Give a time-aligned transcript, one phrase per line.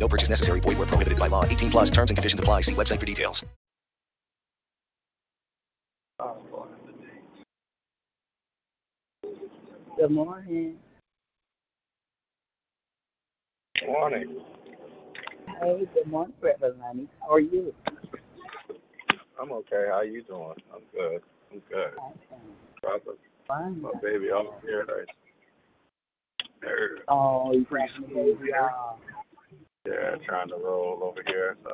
[0.00, 0.60] No purchase necessary.
[0.60, 1.44] Void where prohibited by law.
[1.44, 2.62] 18 plus terms and conditions apply.
[2.62, 3.44] See website for details.
[9.96, 10.76] Good morning.
[13.86, 14.40] Morning.
[15.60, 17.08] Hey, good morning, Reverend Lenny.
[17.20, 17.74] How are you?
[19.40, 19.86] I'm okay.
[19.90, 20.54] How you doing?
[20.72, 21.20] I'm good.
[21.52, 21.90] I'm good.
[22.82, 23.02] Got
[23.46, 23.82] Fine.
[23.82, 24.86] my baby over here.
[24.86, 25.04] They,
[26.62, 28.52] they're Oh, you got me, baby.
[29.90, 31.56] Yeah, trying to roll over here.
[31.64, 31.70] So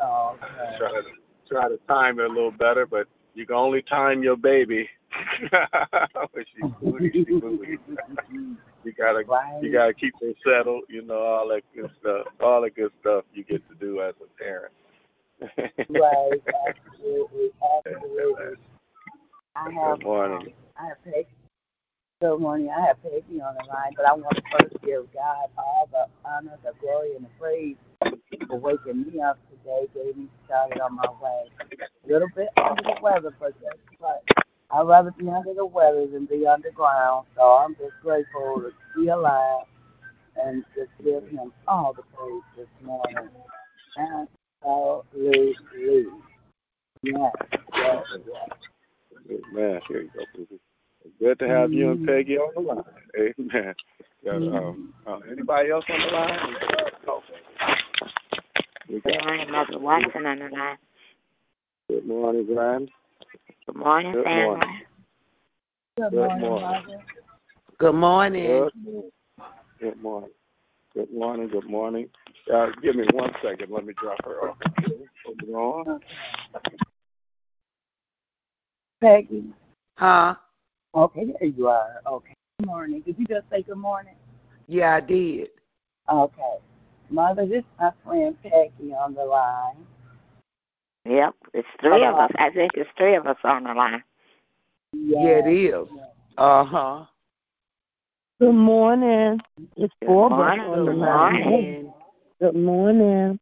[0.00, 0.78] oh, okay.
[0.78, 1.02] try to
[1.48, 4.88] try to time it a little better, but you can only time your baby.
[6.32, 6.44] when
[6.80, 7.78] booty, booty.
[8.84, 9.62] You gotta Right.
[9.62, 10.84] you gotta keep her settled.
[10.88, 12.26] You know all that good stuff.
[12.40, 14.72] All the good stuff you get to do as a parent.
[15.40, 17.50] Right, absolutely,
[17.86, 18.56] absolutely.
[19.56, 20.36] I have, Good morning.
[20.48, 21.26] um, I have Peggy.
[22.22, 22.70] Good morning.
[22.70, 26.06] I have Peggy on the line, but I want to first give God all the
[26.26, 27.76] honor, the glory, and the praise
[28.48, 31.50] for waking me up today, getting me started on my way.
[32.06, 34.24] A little bit under the weather, but guess what?
[34.72, 37.26] I'd rather be under the weather than be underground.
[37.36, 39.66] So I'm just grateful to be alive
[40.36, 43.30] and just give Him all the praise this morning.
[43.98, 45.54] Absolutely.
[47.02, 47.32] Yes,
[47.74, 48.50] yes, yes.
[49.30, 49.80] Amen.
[49.88, 50.71] Here you go.
[51.04, 52.84] It's good to have you and Peggy on the line.
[53.56, 53.74] Amen.
[54.24, 56.38] Got, um, uh, anybody else on the line?
[57.08, 57.20] Oh.
[58.88, 60.76] We Good got, morning, Mother Watson on the line.
[61.88, 62.90] good morning, Grand.
[63.66, 64.44] Good morning, Good family.
[64.44, 64.80] morning.
[65.96, 66.82] Good Good morning, morning.
[67.78, 68.42] Good morning.
[68.42, 69.10] Good morning.
[69.80, 70.30] Good morning.
[70.94, 71.48] Good morning.
[71.48, 72.08] Good morning.
[72.52, 73.72] Uh, give me one second.
[73.72, 74.56] Let me drop her off.
[75.44, 76.00] Hold on.
[79.00, 79.44] Peggy.
[79.96, 80.34] Huh?
[80.94, 82.02] Okay, there you are.
[82.06, 82.34] Okay.
[82.58, 83.02] Good morning.
[83.06, 84.14] Did you just say good morning?
[84.68, 85.48] Yeah, I did.
[86.10, 86.56] Okay.
[87.08, 89.76] Mother, this is my friend Peggy on the line.
[91.04, 92.30] Yep, it's three of us.
[92.38, 94.04] I think it's three of us on the line.
[94.92, 95.88] Yeah, it is.
[96.36, 97.04] Uh huh.
[98.38, 99.40] Good morning.
[99.76, 100.60] It's Good four of us morning.
[100.60, 101.42] on the Good line.
[101.44, 101.92] morning.
[102.40, 103.40] Good morning.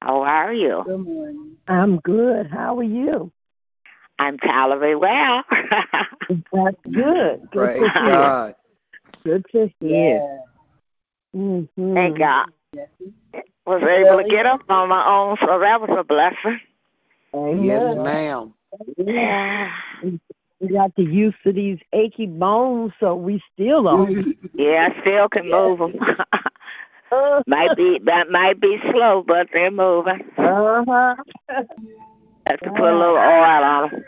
[0.00, 0.82] How are you?
[0.86, 1.56] Good morning.
[1.66, 2.46] I'm good.
[2.50, 3.32] How are you?
[4.22, 5.42] I'm tolerably well.
[6.52, 6.94] That's good.
[6.94, 8.12] Good Praise to hear.
[8.12, 8.54] God.
[9.24, 9.98] Good to hear.
[10.14, 10.38] Yeah.
[11.34, 11.94] Mm-hmm.
[11.94, 12.46] Thank God.
[12.72, 12.88] Yes.
[13.66, 16.60] Was able to get up on my own, so that was a blessing.
[17.34, 17.64] Amen.
[17.64, 18.54] Yes, ma'am.
[18.96, 19.70] Yeah.
[20.60, 24.36] We got the use of these achy bones, so we still on.
[24.54, 25.94] Yeah, I still can move them.
[27.46, 30.20] might be that might be slow, but they're moving.
[30.38, 31.16] Uh huh.
[32.46, 34.04] Have to put a little oil on them.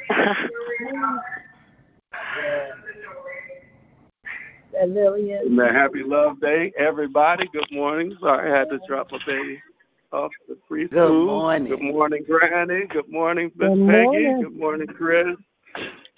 [4.80, 5.46] And Lillian.
[5.46, 5.72] Amen.
[5.72, 7.44] Happy Love Day, everybody.
[7.52, 8.16] Good morning.
[8.20, 9.62] Sorry, I had to drop a baby
[10.12, 10.90] off the preschool.
[10.90, 11.68] Good morning.
[11.68, 12.86] Good morning, Granny.
[12.90, 13.78] Good morning, Miss Peggy.
[13.78, 14.42] morning.
[14.42, 15.36] Good morning, Chris.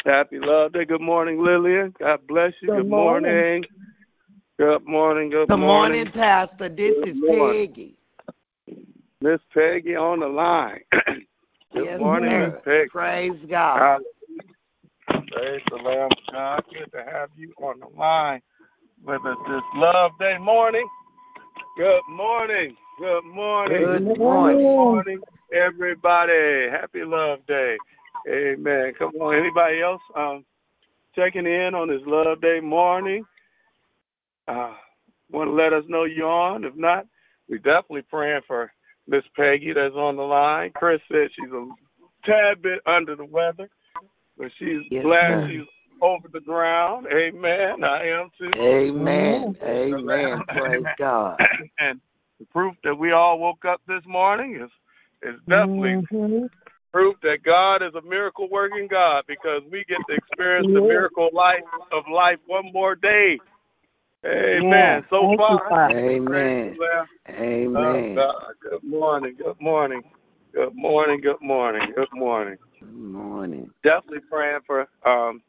[0.07, 0.87] Happy Love Day.
[0.87, 1.93] Good morning, Lillian.
[1.99, 2.69] God bless you.
[2.69, 3.65] Good Good morning.
[4.59, 5.29] Good morning.
[5.31, 6.71] Good, Good morning, Pastor.
[6.71, 7.69] This Good is morning.
[7.69, 7.95] Peggy.
[9.21, 10.81] Miss Peggy on the line.
[11.73, 12.51] Good Yes, morning, sir.
[12.53, 12.89] Miss Peggy.
[12.91, 13.79] Praise God.
[13.79, 15.27] Hallelujah.
[15.33, 16.63] Praise the Lamb of God.
[16.73, 18.41] Good to have you on the line
[19.05, 20.87] with us this Love Day morning.
[21.77, 22.77] Good morning.
[22.99, 23.79] Good morning.
[23.79, 24.63] Good Good morning.
[24.63, 25.21] morning,
[25.53, 26.69] everybody.
[26.71, 27.77] Happy Love Day.
[28.29, 28.93] Amen.
[28.99, 29.35] Come on.
[29.35, 30.45] Anybody else um,
[31.15, 33.25] checking in on this Love Day morning?
[34.49, 34.75] Uh,
[35.31, 36.65] want to let us know you're on.
[36.65, 37.07] If not,
[37.49, 38.71] we definitely praying for
[39.09, 40.73] Miss Peggy that's on the line.
[40.75, 41.69] Chris said she's a
[42.25, 43.69] tad bit under the weather,
[44.37, 45.49] but she's Yes, glad sir.
[45.49, 45.67] she's
[46.03, 47.07] over the ground.
[47.07, 47.85] Amen.
[47.85, 48.51] I am too.
[48.59, 49.57] Amen.
[49.63, 50.43] Amen.
[50.57, 51.39] Praise God.
[51.79, 52.01] and
[52.39, 54.71] the proof that we all woke up this morning is
[55.23, 56.51] is definitely Mhm.
[56.93, 61.31] proof that God is a miracle working God because we get to experience the miracle
[61.33, 63.39] life of life one more day.
[64.27, 64.71] Amen.
[64.71, 65.01] Yeah.
[65.11, 65.99] So Thank you, far, Father.
[65.99, 66.27] Amen.
[66.27, 67.07] praise the Lamb.
[67.41, 68.17] Amen.
[68.19, 68.33] Oh,
[68.71, 69.37] Good morning.
[69.39, 70.03] Good morning.
[70.53, 71.21] Good morning.
[71.21, 71.83] Good morning.
[71.95, 72.57] Good morning.
[72.81, 73.71] Good morning.
[73.85, 75.43] Definitely praying for um,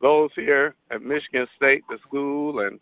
[0.00, 2.78] those here at Michigan State, the school, and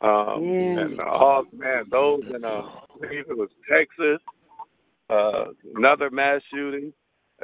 [0.00, 0.80] um, Yeah.
[0.84, 4.20] and uh, all man, those in uh, I believe it was Texas,
[5.08, 6.92] uh, another mass shooting.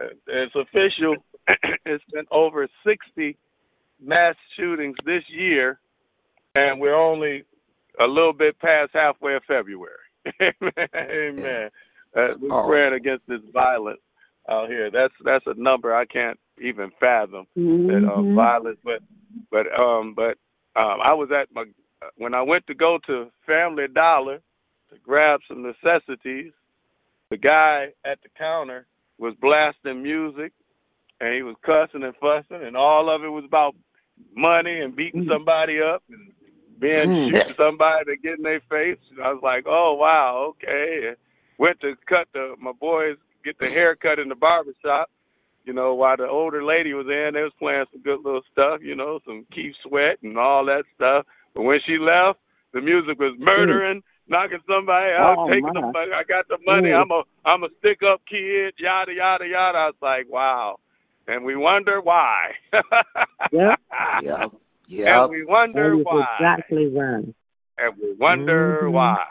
[0.01, 1.17] Uh, it's official.
[1.87, 3.37] it's been over 60
[4.03, 5.79] mass shootings this year,
[6.55, 7.45] and we're only
[8.01, 9.97] a little bit past halfway of February.
[10.41, 11.71] Amen.
[12.17, 12.67] Uh, we're Oh.
[12.67, 14.01] praying against this violence
[14.49, 14.91] out here.
[14.91, 17.47] That's that's a number I can't even fathom.
[17.55, 18.35] That um, Mhm.
[18.35, 19.01] violence, but
[19.51, 20.37] but um but
[20.77, 21.65] um I was at my
[22.17, 24.39] when I went to go to Family Dollar
[24.91, 26.53] to grab some necessities.
[27.31, 28.87] The guy at the counter
[29.19, 30.53] was blasting music,
[31.21, 33.77] and he was cussing and fussing, and all of it was about
[34.35, 36.33] money and beating somebody up and
[36.81, 37.31] being Mm.
[37.31, 38.99] shooting somebody to get in their face.
[39.23, 41.09] I was like, oh wow, okay.
[41.09, 41.17] And
[41.59, 45.09] went to cut the my boys get the haircut in the barber shop.
[45.65, 48.81] You know, while the older lady was in, they was playing some good little stuff.
[48.83, 51.27] You know, some Keith Sweat and all that stuff.
[51.55, 52.39] But when she left,
[52.73, 56.13] the music was murdering, knocking somebody out, Oh, taking the money.
[56.15, 56.91] I got the money.
[56.91, 57.03] Mm.
[57.03, 58.75] I'm a I'm a stick up kid.
[58.79, 59.79] Yada yada yada.
[59.79, 60.79] I was like, wow.
[61.29, 62.53] And we wonder why.
[64.23, 64.53] Yep.
[64.91, 65.15] Yep.
[65.15, 66.27] And we wonder That why.
[66.41, 67.35] exactly right.
[67.79, 68.93] And we wonder Mhm.
[68.93, 69.25] why.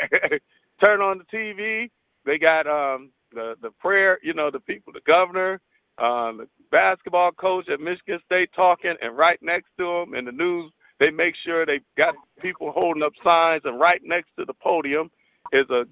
[0.80, 1.90] Turn on the TV.
[2.24, 4.18] They got um the the prayer.
[4.22, 5.60] You know the people, the governor,
[5.98, 10.32] um, the basketball coach at Michigan State talking, and right next to him in the
[10.32, 10.70] news,
[11.00, 15.10] they make sure they got people holding up signs, and right next to the podium
[15.52, 15.84] is a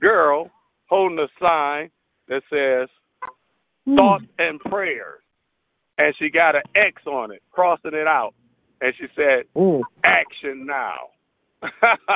[0.00, 0.50] girl
[0.88, 1.90] holding a sign
[2.28, 2.88] that says
[3.84, 3.96] Hmm.
[3.96, 5.22] thoughts and prayers.
[5.98, 8.34] And she got an X on it, crossing it out.
[8.82, 9.82] And she said, Mm.
[10.04, 11.08] action now.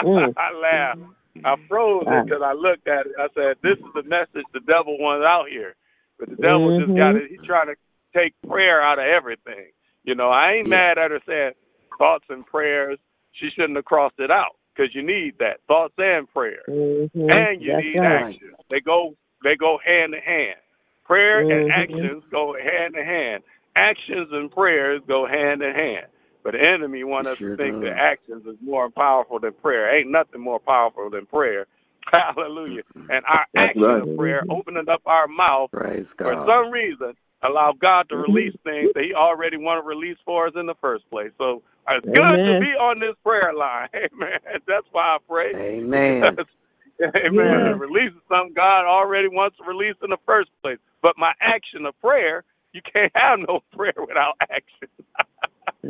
[0.03, 0.35] Mm.
[0.37, 1.01] I laughed.
[1.45, 3.13] I froze it because I looked at it.
[3.19, 5.75] I said, this is the message the devil wants out here.
[6.19, 7.25] But the devil just got Mhm.
[7.25, 7.31] it.
[7.31, 7.77] He's trying to
[8.15, 9.71] take prayer out of everything.
[10.05, 11.53] You know, I ain't mad at her saying
[11.99, 12.99] thoughts and prayers.
[13.33, 17.11] She shouldn't have crossed it out because you need that thoughts and prayers Mhm.
[17.35, 18.27] and you That's need right.
[18.35, 18.55] action.
[18.71, 19.15] They go
[19.45, 20.59] they go hand in hand.
[21.05, 21.71] Prayer and Mhm.
[21.71, 23.45] actions go hand in hand.
[23.77, 26.07] Actions and prayers go hand in hand.
[26.47, 27.83] But the enemy want us Sure to think does.
[27.83, 29.99] that actions is more powerful than prayer.
[29.99, 31.67] Ain't nothing more powerful than prayer.
[32.13, 32.83] Hallelujah.
[32.95, 34.03] And our That's action right.
[34.03, 36.47] of prayer, opening up our mouth Praise for God.
[36.47, 38.23] some reason, allow God to Mhm.
[38.23, 41.33] release things that He already want to release for us in the first place.
[41.37, 43.89] So it's good to be on this prayer line.
[43.97, 44.39] Amen.
[44.69, 45.53] That's why I pray.
[45.57, 46.23] Amen.
[47.03, 47.35] Amen.
[47.35, 47.73] Yeah.
[47.73, 50.79] It releases something God already wants to release in the first place.
[51.03, 54.89] But my action of prayer, you can't have no prayer without action.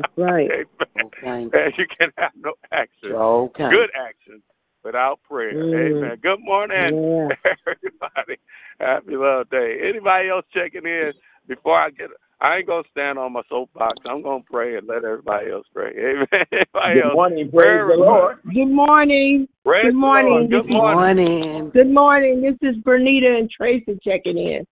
[0.02, 0.50] That's right.
[0.50, 0.66] Amen.
[1.06, 1.48] Okay.
[1.52, 3.12] And you can have no action.
[3.12, 3.70] Okay.
[3.70, 4.42] Good action
[4.84, 5.54] without prayer.
[5.54, 5.96] Mm.
[6.04, 6.18] Amen.
[6.22, 7.52] Good morning, Yeah.
[7.66, 8.38] everybody.
[8.80, 9.78] Happy love day.
[9.88, 11.12] Anybody else checking in
[11.48, 12.08] before I get
[12.38, 13.94] I ain't gonna stand on my soapbox.
[14.06, 15.90] I'm gonna pray and let everybody else pray.
[15.98, 16.26] Amen.
[16.52, 17.14] Everybody else.
[17.14, 18.38] morning, prayer praise the Lord.
[18.52, 19.48] Good morning.
[19.64, 20.32] Praise Good morning.
[20.32, 20.50] Lord.
[20.50, 21.40] Good This is- morning.
[21.40, 21.70] Morning.
[21.70, 22.42] Good morning.
[22.42, 24.66] This is Bernita and Tracy checking in.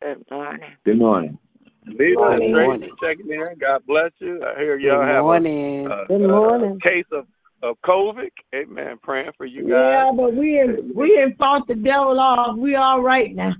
[0.00, 0.70] Good morning.
[0.86, 1.38] Good morning.
[1.86, 2.90] Lita Good and Tracy morning.
[3.00, 3.58] checking in.
[3.60, 4.42] God bless you.
[4.44, 5.86] I hear y'all uh, Good have morning.
[5.86, 6.28] a, a, Good morning.
[6.28, 6.80] a morning.
[6.80, 7.26] case of,
[7.62, 8.30] of COVID.
[8.54, 8.98] Amen.
[9.02, 9.70] Praying for you guys.
[9.70, 10.16] Yeah, guys.
[10.16, 12.56] but we in, we in fought the devil off.
[12.56, 13.52] We all right now.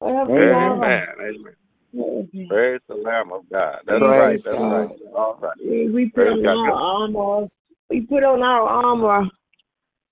[0.00, 0.80] Well, we all Amen.
[0.80, 1.08] right.
[1.20, 2.48] Amen.
[2.48, 3.78] Praise the Lamb of God.
[3.86, 4.40] That's Praise right.
[4.44, 4.72] That's God.
[4.72, 4.90] right.
[5.14, 5.56] All right.
[5.64, 6.56] We, we put Praise on God.
[6.56, 7.48] our armor.
[7.90, 9.30] We put on our armor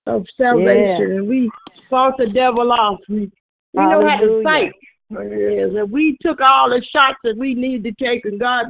[0.07, 1.51] of salvation, and we
[1.89, 2.99] fought the devil off.
[3.09, 3.31] We,
[3.73, 4.43] we know how to Hallelujah.
[4.43, 4.71] fight.
[5.21, 8.67] Yes, and we took all the shots that we needed to take, and God,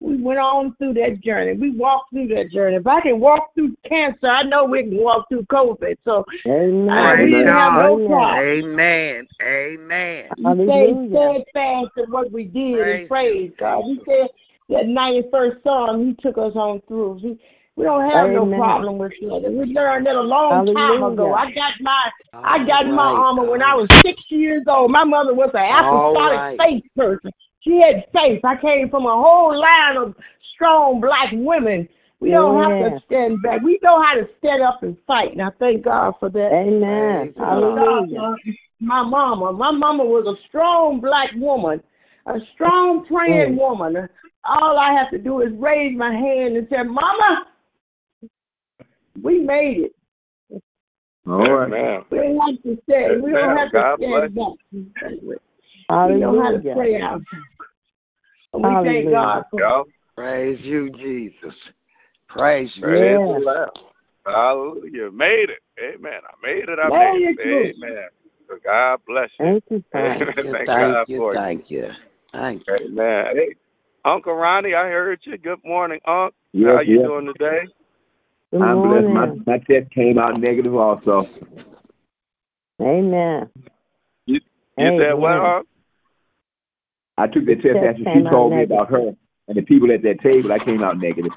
[0.00, 1.52] we went on through that journey.
[1.54, 2.76] We walked through that journey.
[2.76, 5.96] If I can walk through cancer, I know we can walk through COVID.
[6.04, 6.88] So Amen.
[6.88, 8.38] uh, we didn't have no God.
[8.38, 9.28] Amen.
[9.40, 10.30] Amen.
[10.36, 11.44] We stayed Hallelujah.
[11.54, 13.84] steadfast in what we did Praise and praise God.
[13.86, 14.28] We said
[14.70, 17.20] that 91st Psalm, He took us on through.
[17.22, 17.40] We,
[17.82, 19.12] we don't have no problem with.
[19.20, 21.34] And we learned that a long time ago.
[21.34, 23.14] I got my I got All my right.
[23.14, 24.90] armor when I was six years old.
[24.90, 26.58] My mother was an All apostolic right.
[26.58, 27.30] faith person.
[27.60, 28.40] She had faith.
[28.44, 30.14] I came from a whole line of
[30.54, 31.88] strong black women.
[32.20, 33.62] We don't have to stand back.
[33.62, 36.50] We know how to stand up and fight, and I thank God for that.
[36.52, 37.34] Amen.
[37.36, 38.36] Hallelujah.
[38.80, 41.82] My mama, my mama was a strong black woman,
[42.26, 43.58] a strong praying Mm.
[43.58, 44.08] woman.
[44.44, 47.46] All I have to do is raise my hand and say, "Mama,
[49.20, 50.62] we made it."
[51.26, 51.66] All right.
[51.68, 52.04] Amen.
[52.10, 53.22] We don't have to stand.
[53.22, 53.56] We don't Amen.
[53.56, 54.56] have to God stand bless
[54.94, 55.12] back.
[56.08, 56.74] We know how to Hallelujah.
[56.74, 57.22] pray out.
[58.52, 59.84] And we thank God for
[60.16, 61.54] Praise you, Jesus.
[62.28, 62.82] Praise you.
[62.82, 63.38] Praise Yeah.
[63.38, 63.44] the
[64.26, 65.10] Hallelujah.
[65.10, 65.62] Made it.
[65.80, 66.20] Amen.
[66.26, 66.78] I made it.
[66.78, 68.08] I Made made it Amen.
[68.48, 69.44] So God bless you.
[69.46, 70.18] Thank you, Amen.
[70.18, 70.52] Thank you.
[70.52, 71.18] Thank God Thank you.
[71.18, 71.34] for.
[71.34, 71.88] Thank you.
[72.32, 72.74] Thank you.
[72.74, 73.24] Amen.
[73.34, 73.54] Hey,
[74.04, 75.38] Uncle Ronnie, I heard you.
[75.38, 76.34] Good morning, Unc.
[76.52, 77.04] Yes, How you yes.
[77.04, 77.62] doing today?
[78.52, 79.06] Good I'm blessed.
[79.06, 81.26] My, my test came out negative also.
[82.80, 83.48] Amen.
[84.26, 84.40] You
[84.76, 85.32] said what?
[85.32, 85.42] Amen.
[85.42, 85.62] Huh?
[87.16, 88.76] I took the test Test after she told me negative.
[88.76, 89.12] about her
[89.48, 90.52] and the people at that table.
[90.52, 91.32] I came out negative.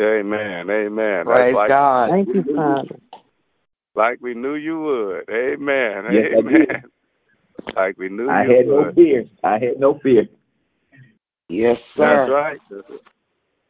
[0.00, 0.70] Amen.
[0.70, 1.24] Amen.
[1.24, 2.10] Praise like, God.
[2.10, 2.88] Thank you, Father.
[3.94, 5.28] like we knew you would.
[5.28, 6.04] Amen.
[6.12, 6.66] Yes, I Amen.
[7.76, 9.24] Like we knew I you had no fear.
[9.44, 10.26] I had no fear.
[11.48, 12.26] Yes, sir.
[12.26, 12.60] That's right.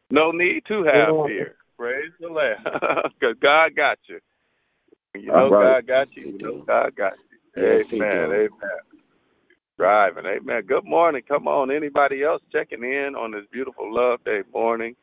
[0.09, 1.25] No need to have Yeah.
[1.27, 1.55] fear.
[1.81, 2.63] Praise the Lamb.
[3.19, 4.19] Because God got you.
[5.15, 5.83] You know right.
[5.83, 6.27] God got you.
[6.27, 7.13] You know God got
[7.55, 7.63] you.
[7.63, 8.25] Yes, amen.
[8.31, 8.49] Amen.
[9.79, 10.25] Driving.
[10.27, 10.61] Amen.
[10.67, 11.23] Good morning.
[11.27, 11.71] Come on.
[11.71, 14.95] Anybody else checking in on this beautiful love day morning?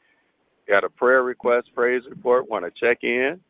[0.68, 3.40] Got a prayer request, praise report, want to check in?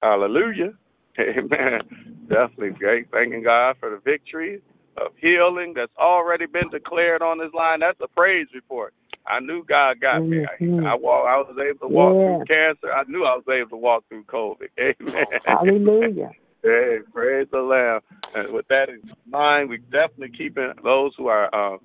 [0.00, 0.72] Hallelujah.
[1.18, 1.80] Amen.
[2.28, 3.10] Definitely great.
[3.10, 4.62] Thanking God for the victory
[4.98, 7.80] of healing that's already been declared on this line.
[7.80, 8.94] That's a praise report.
[9.26, 10.44] I knew God got me.
[10.60, 10.86] Mhm.
[10.86, 12.36] I, I, walk, I was able to walk Yeah.
[12.38, 12.92] through cancer.
[12.92, 14.68] I knew I was able to walk through COVID.
[14.80, 15.26] Amen.
[15.44, 16.30] Hallelujah.
[16.62, 18.00] Hey, praise the Lamb.
[18.34, 21.80] And with that in mind, we definitely keeping those who are um,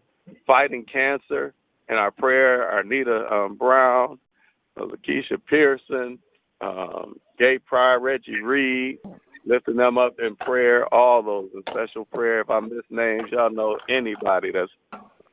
[0.45, 1.53] fighting cancer
[1.89, 2.71] in our prayer.
[2.71, 4.19] Arnita um, Brown,
[4.79, 6.19] uh, Lakeisha Pearson,
[6.61, 8.99] um, Gay Pryor, Reggie Reed,
[9.45, 10.91] lifting them up in prayer.
[10.93, 12.41] All those in special prayer.
[12.41, 14.71] If I miss names, y'all know anybody that's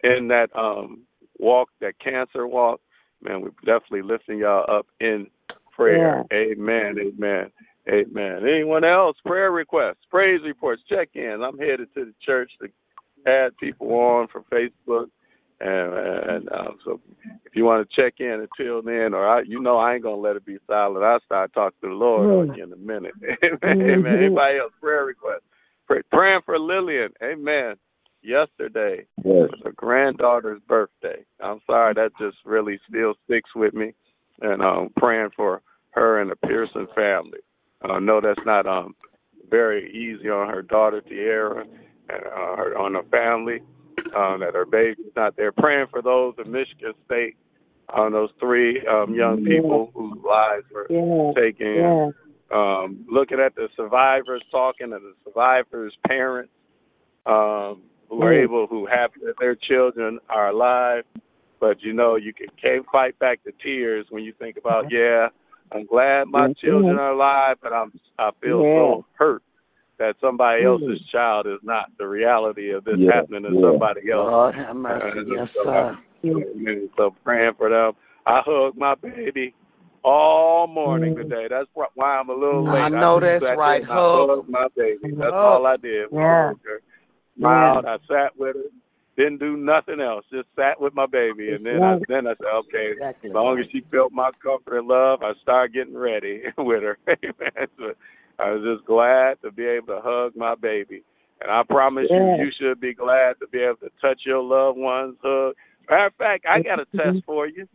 [0.03, 1.01] in that um,
[1.45, 2.81] walk, that cancer walk.
[3.23, 5.27] Man, we're definitely lifting y'all up in
[5.77, 6.25] prayer.
[6.33, 6.97] Amen.
[6.99, 7.51] Amen.
[7.89, 8.39] Amen.
[8.49, 9.17] Anyone else?
[9.25, 11.43] Prayer requests, praise reports, check in.
[11.43, 12.69] I'm headed to the church to
[13.31, 15.07] add people on from Facebook.
[15.61, 15.95] And,
[16.31, 17.01] and um, so
[17.45, 20.17] if you want to check in until then, or I, you know I ain't going
[20.17, 21.05] to let it be silent.
[21.05, 22.63] I'll start talking to the Lord Mm.
[22.63, 23.15] in a minute.
[23.43, 23.59] Amen.
[23.63, 24.03] Amen.
[24.03, 24.19] Mhm.
[24.27, 24.73] Anybody else?
[24.81, 25.45] Prayer requests.
[25.87, 27.11] Pray, praying for Lillian.
[27.23, 27.77] Amen.
[28.25, 29.51] Yesterday, Yes.
[29.51, 31.25] was her granddaughter's birthday.
[31.41, 33.93] I'm sorry, that just really still sticks with me.
[34.41, 37.39] And I'm um praying for her and the Pearson family.
[37.83, 38.97] I know that's not um
[39.51, 41.61] very easy on her daughter Tiara
[42.09, 43.61] and uh, her on her family.
[44.17, 45.53] Um, that her baby's not there.
[45.53, 47.37] Praying for those in Michigan State,
[47.91, 51.33] on those three um young people whose lives were Yeah.
[51.35, 52.11] taken Yeah.
[52.51, 56.53] um, looking at the survivors, talking to the survivors' parents,
[57.27, 57.83] um,
[58.15, 58.43] who are Mm.
[58.45, 61.05] able, who happy that their children are alive.
[61.61, 65.29] But you know, you can, can't fight back the tears when you think about, yeah,
[65.73, 69.43] I'm glad my children are alive, but I'm I feel so hurt
[69.99, 70.67] that somebody Mm.
[70.67, 71.87] else's child is not.
[71.99, 73.61] The reality of this Yeah, happening to yeah.
[73.71, 74.31] somebody else.
[74.31, 75.19] Lord have mercy.
[75.19, 75.99] Uh, Yes, so sir.
[76.25, 76.91] Amen.
[76.97, 77.93] So praying for them.
[78.27, 79.55] I hugged my baby
[80.03, 81.23] all morning Mm.
[81.23, 81.49] today.
[81.49, 82.83] That's why I'm a little late.
[82.83, 83.83] I know just that's sat right.
[83.83, 84.29] there and I Hug.
[84.29, 84.99] hugged my baby.
[85.13, 85.35] That's Hug.
[85.35, 86.11] all I did.
[86.11, 86.77] was Yeah.
[87.43, 87.83] Hug her.
[87.83, 87.85] Smiled.
[87.87, 88.63] I sat with her.
[89.17, 90.25] Didn't do nothing else.
[90.33, 93.31] Just sat with my baby, and then I then I said, okay, Exactly.
[93.31, 96.99] as long as she felt my comfort and love, I started getting ready with her.
[97.79, 97.93] So
[98.41, 101.05] I was just glad to be able to hug my baby.
[101.41, 102.39] And I promise Yeah.
[102.39, 105.55] you, you should be glad to be able to touch your loved ones, hug.
[105.89, 107.69] Matter of fact, I got a test for you.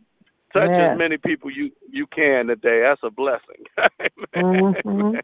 [0.52, 0.92] Touch Yeah.
[0.92, 2.82] as many people you you can today.
[2.82, 3.64] That's a blessing.
[4.36, 5.20] Mhm.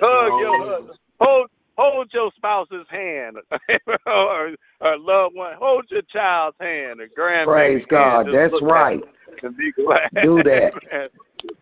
[0.00, 0.98] Hug your husband.
[1.20, 3.36] Hold hold your spouse's hand
[4.06, 5.54] or, or loved one.
[5.58, 8.26] Hold your child's hand or grandbaby's Praise God.
[8.32, 9.00] That's right.
[9.42, 10.22] And be glad.
[10.22, 10.72] Do that.
[10.92, 11.08] Man.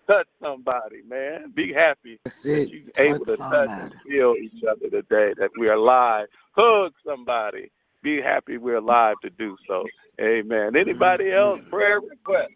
[0.07, 1.53] Touch somebody, man.
[1.55, 6.27] Be happy that you're able to Touch and feel each other today, that we're alive.
[6.53, 7.71] Hug somebody.
[8.03, 9.85] Be happy we're alive to do so.
[10.21, 10.77] Amen.
[10.77, 11.61] Anybody mm-hmm.
[11.61, 11.69] else?
[11.71, 12.55] Prayer requests,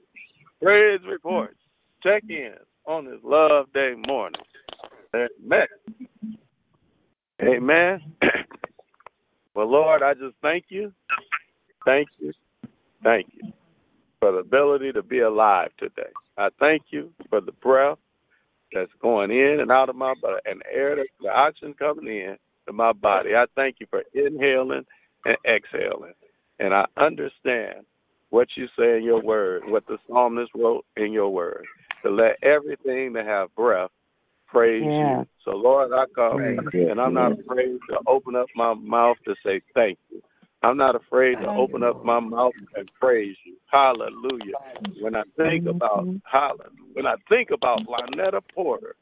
[0.63, 1.57] praise reports,
[2.03, 2.55] check in
[2.87, 4.41] on this love day morning.
[5.15, 5.67] Amen.
[7.43, 8.01] Amen.
[9.55, 10.93] well, Lord, I just thank you.
[11.85, 12.33] Thank you.
[13.03, 13.53] Thank you
[14.21, 16.11] for the ability to be alive today.
[16.39, 17.99] I thank you for the breath
[18.73, 22.73] that's going in and out of my body and air the oxygen coming in to
[22.73, 23.31] my body.
[23.35, 24.85] I thank you for inhaling
[25.25, 26.15] and exhaling.
[26.61, 27.87] And I understand
[28.31, 31.65] what you say in your word, what the psalmist wrote in your word,
[32.03, 33.91] to let everything that have breath
[34.49, 35.21] praise Yeah.
[35.21, 35.27] you.
[35.45, 39.35] So Lord, I come Praise and I'm not afraid to open up my mouth to
[39.45, 40.23] say thank you.
[40.63, 43.57] I'm not afraid to open up my mouth and praise you.
[43.71, 44.55] Hallelujah.
[45.01, 48.97] When I think about hallelujah, when I think about Lynetta Porter,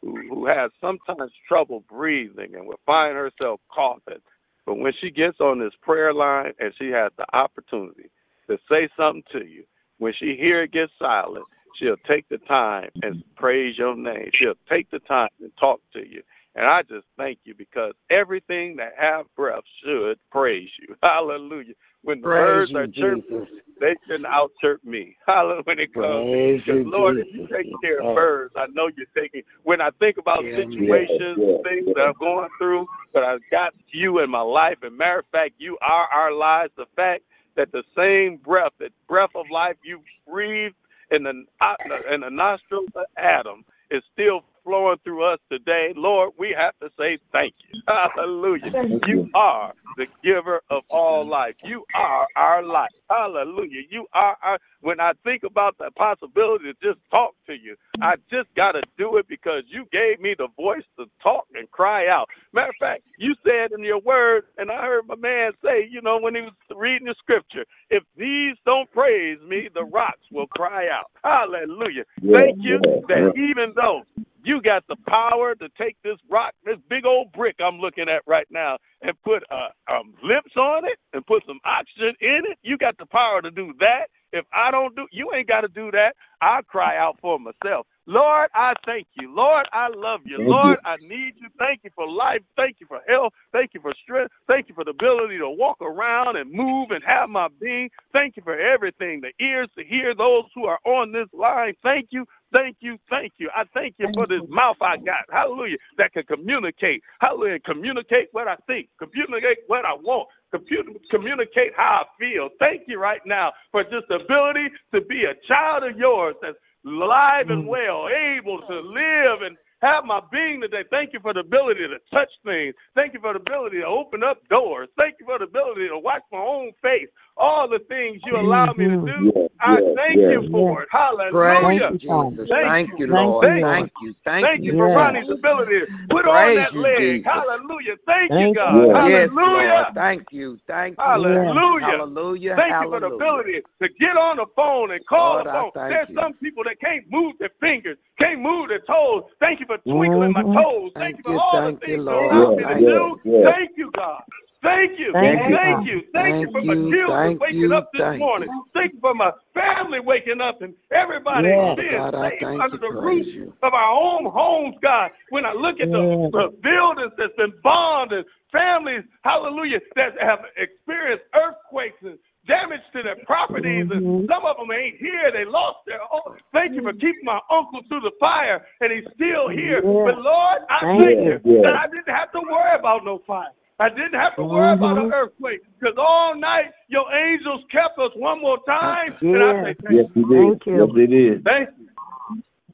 [0.00, 4.22] who, who has sometimes trouble breathing and will find herself coughing,
[4.64, 8.10] but when she gets on this prayer line and she has the opportunity
[8.48, 9.64] to say something to you,
[9.98, 11.44] when she hear it get silent,
[11.82, 13.36] she'll take the time and mm-hmm.
[13.36, 14.30] praise your name.
[14.34, 16.22] She'll take the time and talk to you.
[16.54, 20.94] And I just thank you because everything that have breath should praise you.
[21.02, 21.72] Hallelujah.
[22.02, 23.46] When the Praise birds are chirping,
[23.80, 25.16] they shouldn't out chirp me.
[25.26, 25.62] Hallelujah.
[25.64, 28.14] When it comes, Praise because Lord, if you take care of Oh.
[28.14, 29.42] birds, I know you're taking.
[29.62, 31.92] When I think about Yeah, situations, yeah, things yeah.
[31.94, 34.78] that I'm going through, but I've got you in my life.
[34.82, 36.72] And matter of fact, you are our lives.
[36.76, 37.22] The fact
[37.56, 40.74] that the same breath, that breath of life you breathed
[41.12, 41.74] in the uh,
[42.12, 45.92] in the nostrils of Adam, is still flowing through us today.
[45.96, 47.80] Lord, we have to say thank you.
[47.88, 48.70] Hallelujah.
[48.72, 49.30] Thank You you.
[49.34, 51.54] are the giver of all life.
[51.64, 52.90] You are our life.
[53.10, 53.82] Hallelujah.
[53.90, 54.58] You are our.
[54.80, 58.82] When I think about the possibility to just talk to you, I just got to
[58.98, 62.28] do it because you gave me the voice to talk and cry out.
[62.52, 66.02] Matter of fact, you said in your word, and I heard my man say, you
[66.02, 70.48] know, when he was reading the scripture, if these don't praise me, the rocks will
[70.48, 71.10] cry out.
[71.24, 72.04] Hallelujah.
[72.22, 73.44] Yeah, Thank you yeah, that yeah.
[73.50, 74.02] even though
[74.44, 78.22] you got the power to take this rock, this big old brick I'm looking at
[78.26, 82.58] right now, and put uh, um, lips on it and put some oxygen in it.
[82.62, 84.06] You got the power to do that.
[84.32, 86.14] If I don't do, you ain't got to do that.
[86.40, 87.86] I cry out for myself.
[88.06, 89.32] Lord, I thank you.
[89.32, 90.38] Lord, I love you.
[90.38, 90.90] Thank Lord, you.
[90.90, 91.48] I need you.
[91.58, 92.40] Thank you for life.
[92.56, 93.32] Thank you for health.
[93.52, 94.32] Thank you for strength.
[94.48, 97.90] Thank you for the ability to walk around and move and have my being.
[98.12, 99.20] Thank you for everything.
[99.20, 101.74] The ears to hear those who are on this line.
[101.82, 102.24] Thank you.
[102.52, 103.50] Thank you, thank you.
[103.54, 105.24] I thank you for this mouth I got.
[105.30, 105.76] Hallelujah.
[105.98, 107.02] That can communicate.
[107.20, 107.60] Hallelujah.
[107.60, 108.88] Communicate what I think.
[108.98, 110.28] Communicate what I want.
[110.54, 112.50] Compu- communicate how I feel.
[112.58, 117.46] Thank you right now for this ability to be a child of yours that's alive
[117.48, 117.68] and mm.
[117.68, 120.84] well, able to live and have my being today.
[120.90, 122.74] Thank you for the ability to touch things.
[122.94, 124.88] Thank you for the ability to open up doors.
[124.96, 127.08] Thank you for the ability to watch my own face.
[127.36, 130.30] All the things you allow me to do, Yeah, I thank yeah.
[130.36, 130.88] you for it.
[130.90, 131.90] Praise Hallelujah.
[131.92, 132.48] you, Jesus.
[132.52, 132.96] Thank Thank you.
[132.98, 133.46] you, Thank Lord.
[133.48, 133.64] you, Lord.
[133.72, 134.14] Thank you.
[134.24, 134.78] Thank Thank you you.
[134.78, 137.24] for Ronnie's ability to put on that leg.
[137.24, 137.32] Jesus.
[137.32, 137.96] Hallelujah.
[138.04, 138.76] Thank you, God.
[138.76, 138.92] you.
[138.92, 139.32] Hallelujah.
[139.32, 139.94] Lord.
[139.94, 140.58] Thank you.
[140.66, 141.02] Thank you.
[141.02, 141.86] Hallelujah.
[141.86, 142.56] Hallelujah.
[142.56, 145.88] Thank you for the ability to get on the phone and call Lord, the phone.
[145.88, 146.18] There's you.
[146.20, 149.24] some people that can't move their fingers, can't move their toes.
[149.40, 150.54] Thank you for twinkling my Mhm.
[150.54, 150.92] toes.
[150.94, 152.24] Thank, Thank you for all thank the you, things Lord.
[152.24, 153.20] you allow me to yeah, do.
[153.24, 153.50] yeah.
[153.50, 154.22] Thank you, God.
[154.62, 155.10] Thank you.
[155.12, 155.56] Thank you.
[155.58, 155.98] Thank you.
[156.14, 158.48] Thank you for my children thank waking up this thank morning.
[158.74, 161.76] Thank you for my family waking up and everybody Yes.
[161.76, 162.30] being God, I
[162.62, 163.26] under the roof
[163.62, 165.10] of our own homes, God.
[165.30, 170.46] When I look at the, the buildings that's been bombed and families, hallelujah, that have
[170.56, 174.26] experienced earthquakes and damage to their properties, and Mhm.
[174.26, 175.30] some of them ain't here.
[175.30, 176.38] They lost their own.
[176.52, 179.80] Thank you for keeping my uncle through the fire, and he's still here.
[179.80, 181.40] But Lord, I Thank thank you.
[181.44, 183.50] you that I didn't have to worry about no fire.
[183.82, 185.12] I didn't have to worry about an Mhm.
[185.12, 189.90] earthquake because all night your angels kept us one more time, and I say thank
[189.90, 190.28] Yes, you.
[190.30, 190.86] Thank you.
[190.86, 191.42] Yes, it is.
[191.42, 191.88] thank you,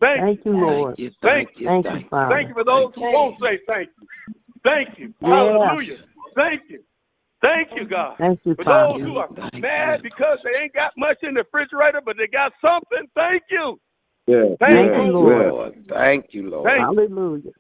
[0.01, 0.97] thank, Thank you, Lord.
[0.97, 2.09] Thank you, Thank thank you, Thank you, thank you.
[2.11, 2.35] Father.
[2.35, 4.07] Thank you for those who won't say thank you.
[4.65, 5.15] Thank you.
[5.21, 5.31] Yes.
[5.31, 5.99] Hallelujah.
[6.35, 6.85] Thank you.
[7.41, 8.19] Thank you, God.
[8.19, 8.99] Thank you, For Father.
[8.99, 10.11] those who are Thank mad you.
[10.11, 13.81] because they ain't got much in the refrigerator, but they got something, thank you.
[14.27, 15.47] Yeah, Thank yeah, you, Thank you, Lord.
[15.47, 15.89] Lord.
[15.89, 16.67] Thank you, Lord.
[16.67, 16.85] Thank you.
[16.85, 17.53] Hallelujah.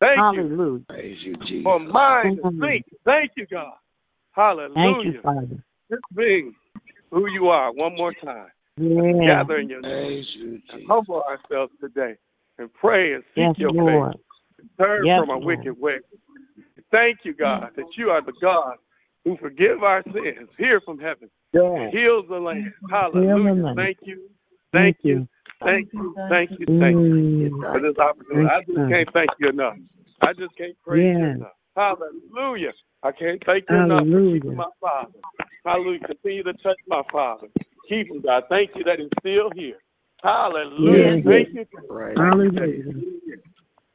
[0.00, 0.84] Thank you Hallelujah.
[0.88, 1.62] Praise you, Jesus.
[1.62, 2.84] for mind to think.
[3.04, 3.74] Thank you, God.
[4.32, 4.74] Hallelujah.
[4.74, 5.22] Thank you, Hallelujah.
[5.22, 5.64] Father.
[5.90, 6.54] Just being
[7.10, 8.48] who you are one more time.
[8.78, 9.26] Yeah.
[9.26, 10.84] Gather in your name Praise you, and Jesus.
[10.88, 12.14] humble ourselves today
[12.58, 14.14] and pray and seek Yes, your Lord.
[14.14, 14.68] face.
[14.78, 15.58] Turn Yes, from our Lord.
[15.58, 16.00] wicked ways.
[16.90, 18.76] Thank you, God, that you are the God
[19.24, 21.92] who forgive our sins, hear from heaven, Yes.
[21.92, 22.64] heals the land.
[22.64, 23.62] Heal the Hallelujah.
[23.62, 23.76] land.
[23.76, 24.30] Thank you.
[24.72, 25.28] Thank you.
[25.62, 26.14] Thank you.
[26.28, 26.66] Thank you.
[26.66, 27.60] Thank you Mm.
[27.60, 28.48] for this opportunity.
[28.48, 29.76] I just can't thank you enough.
[30.22, 31.52] I just can't praise you enough.
[31.76, 32.72] Hallelujah.
[33.02, 34.40] I can't thank you enough for Hallelujah.
[34.40, 35.18] keeping my father.
[35.64, 36.00] Hallelujah.
[36.00, 37.48] Continue to touch my father.
[37.88, 38.44] Keep him, God.
[38.48, 39.78] Thank you that he's still here.
[40.22, 41.16] Hallelujah.
[41.16, 41.24] Yes.
[41.24, 41.64] Thank you.
[41.88, 43.36] Praise you, that Hallelujah.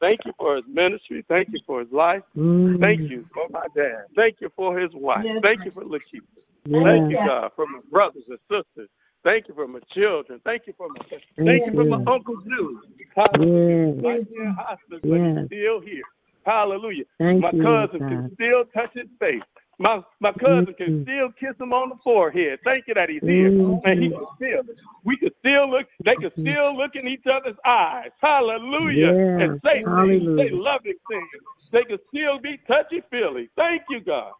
[0.00, 1.24] Thank you for his ministry.
[1.28, 2.22] Thank you for his life.
[2.36, 2.80] Mm.
[2.80, 4.04] Thank you for my dad.
[4.14, 5.24] Thank you for his wife.
[5.42, 6.20] Thank you for Lakeisha.
[6.66, 6.82] Yes.
[6.84, 8.90] Thank you, God, for my brothers and sisters.
[9.26, 10.40] Thank you for my children.
[10.44, 12.12] Thank you for my thank you for my you.
[12.12, 12.78] uncle's news.
[13.16, 13.94] Hallelujah.
[13.96, 14.04] Yes.
[14.04, 16.06] Right there in hospice, but he's still here.
[16.46, 17.02] Hallelujah.
[17.18, 18.08] Thank my you, cousin God.
[18.08, 19.42] can still touch his face.
[19.80, 21.02] My my cousin Thank can you.
[21.02, 22.60] still kiss him on the forehead.
[22.62, 23.50] Thank you that he's here.
[23.50, 23.80] Mhm.
[23.82, 24.62] And he can still
[25.02, 28.12] we can still look they can still look in each other's eyes.
[28.22, 29.10] Hallelujah.
[29.10, 29.40] Yes.
[29.42, 30.36] And say things, Hallelujah.
[30.38, 31.42] say loving things.
[31.72, 33.50] They can still be touchy feely.
[33.56, 34.34] Thank you, God.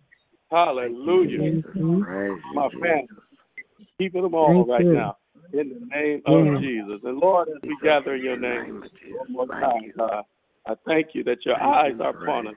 [0.49, 1.61] Hallelujah.
[1.61, 2.07] Praise you,
[2.55, 3.09] My family.
[3.99, 4.95] Keeping them all Thank right you.
[4.95, 5.17] now.
[5.53, 7.01] In the name of Jesus.
[7.05, 10.25] And Lord, as we gather in your name one more time, God,
[10.67, 12.55] I thank you that your eyes are upon us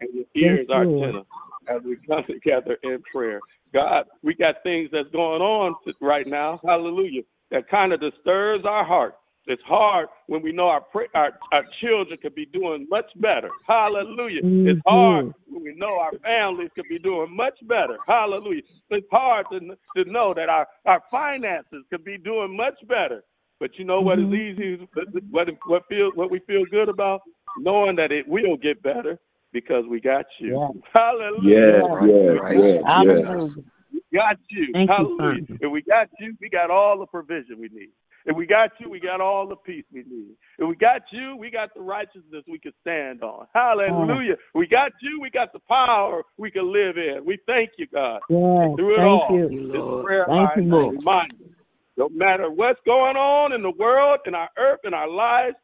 [0.00, 1.08] and your ears Yes, are Lord.
[1.08, 1.26] attentive
[1.68, 3.40] as we come together in prayer.
[3.72, 8.84] God, we got things that's going on right now, hallelujah, that kind of disturbs our
[8.84, 9.14] heart.
[9.46, 13.50] It's hard when we know our our, our children could be doing much better.
[13.66, 14.42] Hallelujah.
[14.42, 14.68] Mm-hmm.
[14.68, 17.98] It's hard when we know our families could be doing much better.
[18.06, 18.62] Hallelujah.
[18.90, 23.22] It's hard to to know that our our finances could be doing much better.
[23.60, 24.34] But you know what mm-hmm.
[24.34, 24.88] is easy?
[25.30, 27.20] What what feel what we feel good about
[27.58, 29.18] knowing that it will get better
[29.52, 30.58] because we got you.
[30.58, 30.80] Yeah.
[30.94, 31.50] Hallelujah.
[31.50, 33.54] Yeah, yeah, yeah, Hallelujah.
[33.92, 34.68] We got you.
[34.72, 35.42] Thank Hallelujah.
[35.48, 37.90] You, if we got you, we got all the provision we need.
[38.26, 40.36] If we got you, we got all the peace we need.
[40.58, 43.46] If we got you, we got the righteousness we can stand on.
[43.54, 44.36] Hallelujah.
[44.38, 44.58] Oh.
[44.58, 47.24] We got you, we got the power we can live in.
[47.24, 48.20] We thank you, God.
[48.30, 49.28] Yeah, Through it thank all.
[49.32, 49.72] You.
[49.72, 51.50] This prayer thank I, you, remind you,
[51.96, 55.56] no matter what's going on in the world, in our earth, in our lives,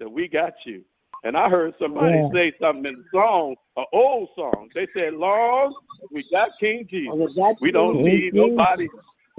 [0.00, 0.82] that we got you.
[1.24, 2.28] And I heard somebody yeah.
[2.32, 4.68] say something in the song, an old song.
[4.74, 5.74] They said, Long
[6.12, 7.12] we got King Jesus.
[7.12, 8.88] Oh, we don't need nobody.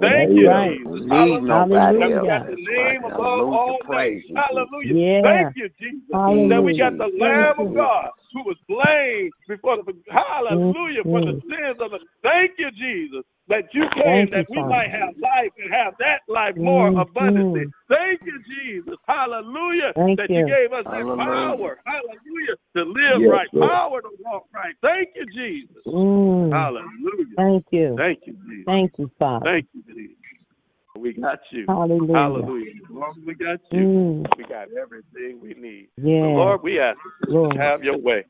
[0.00, 0.78] Thank you, right.
[0.78, 1.42] Jesus.
[1.44, 2.26] Nobody That else.
[2.26, 4.22] got the name above all Hallelujah.
[4.34, 4.94] Hallelujah.
[4.94, 5.22] Yeah.
[5.22, 6.08] Thank you, Jesus.
[6.12, 6.48] Hallelujah.
[6.48, 7.74] That we got the Lamb of.
[7.74, 13.24] God who was slain before the hallelujah for the sins of the thank you, Jesus.
[13.48, 14.68] That you Thank came you, that we Father.
[14.70, 17.66] might have life and have that life more abundantly.
[17.88, 18.94] Thank you, Jesus.
[19.08, 19.90] Hallelujah.
[19.96, 20.38] Thank that you.
[20.38, 21.78] you gave us that power.
[21.82, 22.54] Hallelujah.
[22.76, 23.48] To live Yes, right.
[23.52, 23.70] Lord.
[23.70, 24.74] Power to walk right.
[24.82, 25.82] Thank you, Jesus.
[25.84, 26.52] Mm.
[26.52, 27.34] Hallelujah.
[27.36, 27.96] Thank you.
[27.98, 28.64] Thank you, Jesus.
[28.66, 29.44] Thank you, Father.
[29.44, 30.16] Thank you, Jesus.
[31.00, 31.64] We got you.
[31.66, 32.12] Hallelujah.
[32.14, 32.72] Hallelujah.
[32.84, 34.36] As long as we got you, Mm.
[34.36, 35.88] we got everything we need.
[35.96, 36.22] Yeah.
[36.22, 37.52] So Lord, we ask you Lord.
[37.54, 38.24] to have your way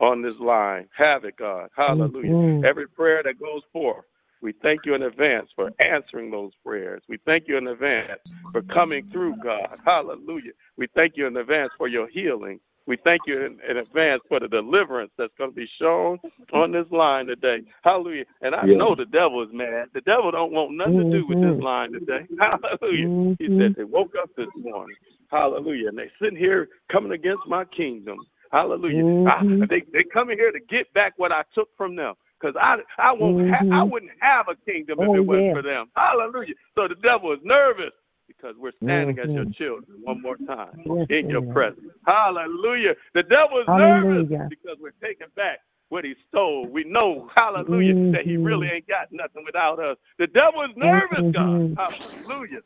[0.00, 0.88] on this line.
[0.96, 1.70] Have it, God.
[1.76, 2.30] Hallelujah.
[2.30, 2.64] Mhm.
[2.64, 4.04] Every prayer that goes forth,
[4.42, 7.02] we thank you in advance for answering those prayers.
[7.08, 8.20] We thank you in advance
[8.52, 9.78] for coming through, God.
[9.84, 10.52] Hallelujah.
[10.76, 12.60] We thank you in advance for your healing.
[12.86, 16.18] We thank you in, in advance for the deliverance that's going to be shown
[16.52, 17.58] on this line today.
[17.82, 18.24] Hallelujah.
[18.42, 18.76] And I Yeah.
[18.76, 19.88] know the devil is mad.
[19.92, 21.62] The devil don't want nothing to do with this Mhm.
[21.62, 22.26] line today.
[22.38, 23.34] Hallelujah.
[23.38, 23.58] He Mhm.
[23.58, 24.96] said they woke up this morning.
[25.30, 25.88] Hallelujah.
[25.88, 28.18] And they sitting here coming against my kingdom.
[28.52, 29.02] Hallelujah.
[29.26, 29.68] I, Mhm.
[29.68, 32.14] they they coming here to get back what I took from them.
[32.40, 33.90] Because I I won't ha- I Mhm.
[33.90, 35.52] wouldn't have a kingdom if Oh, it wasn't yeah.
[35.54, 35.90] for them.
[35.96, 36.54] Hallelujah.
[36.76, 37.92] So the devil is nervous
[38.36, 39.54] because we're standing as your Mhm.
[39.56, 41.92] children one more time Yes, in your presence.
[42.06, 42.96] Hallelujah.
[43.14, 46.68] The devil is nervous because we're taking back what he stole.
[46.68, 49.98] We know, hallelujah, that he really ain't got nothing without us.
[50.18, 51.32] The devil is nervous, Mhm.
[51.32, 51.76] God.
[51.76, 52.62] Hallelujah.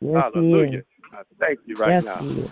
[0.00, 0.82] Yes, Hallelujah.
[1.12, 2.46] I thank you right Yes, now he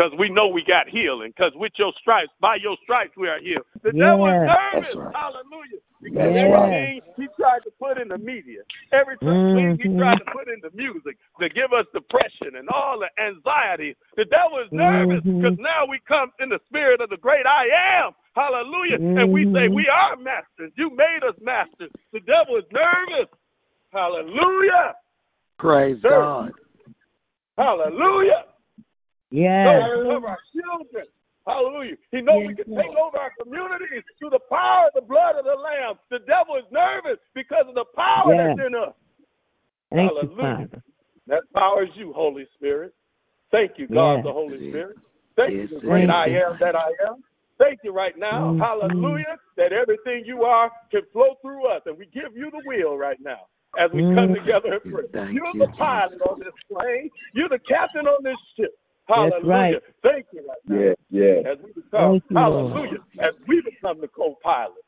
[0.00, 0.10] is.
[0.12, 0.16] for this opportunity.
[0.16, 1.32] Because we know we got healing.
[1.36, 3.66] Because with your stripes, by your stripes, we are healed.
[3.82, 4.96] The devil is nervous.
[4.96, 5.14] Right.
[5.14, 5.80] Hallelujah.
[6.02, 6.40] Because Yeah.
[6.40, 9.98] everything he tried to put in the media, everything he Mhm.
[9.98, 14.24] tried to put in the music to give us depression and all the anxiety, the
[14.24, 18.14] devil is nervous because now we come in the spirit of the great I am.
[18.34, 18.96] Hallelujah.
[18.96, 19.74] And we say, Mhm.
[19.74, 20.72] We are masters.
[20.76, 21.90] You made us masters.
[22.12, 23.28] The devil is nervous.
[23.92, 24.96] Hallelujah.
[25.58, 26.08] Praise Sir.
[26.08, 26.54] God.
[27.58, 28.46] Hallelujah.
[29.30, 29.64] Yeah.
[29.64, 31.06] knows we cover our children.
[31.46, 31.96] Hallelujah.
[32.12, 35.44] He knows we can take over our communities through the power of the blood of
[35.44, 35.98] the Lamb.
[36.10, 38.54] The devil is nervous because of the power Yeah.
[38.54, 38.94] that's in us.
[39.90, 40.68] Thank you, Hallelujah.
[40.68, 40.82] Father.
[41.26, 42.92] That power is you, Holy Spirit.
[43.50, 44.22] Thank you, God, Yeah.
[44.22, 44.96] the Holy Spirit.
[45.36, 46.10] Thank Yes, you, the great is.
[46.10, 47.24] I am that I am.
[47.58, 48.52] Thank you right now.
[48.52, 48.58] Mhm.
[48.58, 49.38] Hallelujah.
[49.56, 51.82] That everything you are can flow through us.
[51.86, 53.46] And we give you the will right now
[53.78, 54.34] as we come Mhm.
[54.34, 55.32] together and pray.
[55.32, 57.10] You're the pilot on this plane.
[57.34, 58.74] You're the captain on this ship.
[59.14, 59.46] Hallelujah.
[59.48, 59.76] right.
[60.02, 61.50] Thank you right now Yeah, yeah.
[61.50, 62.72] as we become, Thank you, Lord.
[62.72, 64.78] hallelujah, as we become the co-pilots,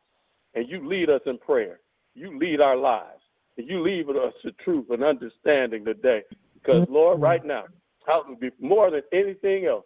[0.54, 1.80] and you lead us in prayer.
[2.14, 3.20] You lead our lives.
[3.58, 6.22] And you lead us to truth and understanding today.
[6.54, 7.22] Because, Lord, Mhm.
[7.22, 7.64] right now,
[8.06, 9.84] hallelujah, more than anything else,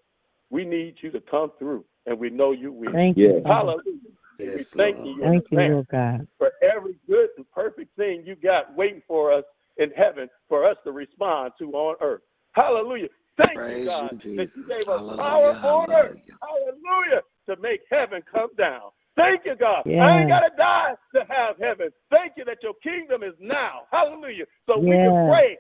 [0.50, 2.92] we need you to come through, and we know you will.
[2.92, 3.28] Thank Yeah.
[3.28, 3.42] you.
[3.42, 3.72] Father.
[3.72, 4.00] Hallelujah.
[4.38, 5.08] we thank Lord.
[5.08, 6.28] you Thank you, Lord God.
[6.38, 9.44] for every good and perfect thing you got waiting for us
[9.78, 12.22] in heaven for us to respond to on earth.
[12.52, 13.08] Hallelujah.
[13.36, 16.16] Thank Praise you, God, you, that you gave us Hallelujah, power on earth.
[16.16, 16.36] hallelujah.
[16.40, 17.22] Hallelujah.
[17.46, 18.90] To make heaven come down.
[19.14, 19.84] Thank you, God.
[19.86, 21.90] I ain't got to die to have heaven.
[22.10, 23.88] Thank you that your kingdom is now.
[23.90, 24.44] Hallelujah.
[24.66, 25.56] So we can pray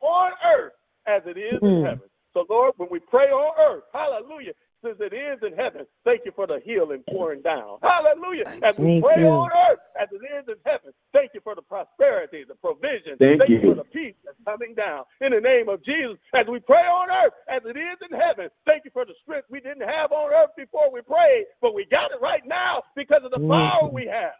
[0.00, 0.72] on earth
[1.06, 1.84] as it is in Mm.
[1.84, 2.08] heaven.
[2.34, 4.52] So, Lord, when we pray on earth, hallelujah,
[4.82, 7.78] since it is in heaven, thank you for the healing pouring down.
[7.82, 8.46] Hallelujah.
[8.62, 9.26] As we Thank pray you.
[9.26, 13.18] on earth, as it is in heaven, thank you for the prosperity, the provision.
[13.18, 13.74] Thank you you.
[13.74, 15.02] for the peace that's coming down.
[15.20, 18.48] In the name of Jesus, as we pray on earth, as it is in heaven,
[18.66, 21.84] thank you for the strength we didn't have on earth before we prayed, but we
[21.90, 23.50] got it right now because of the Mhm.
[23.50, 24.38] power we have.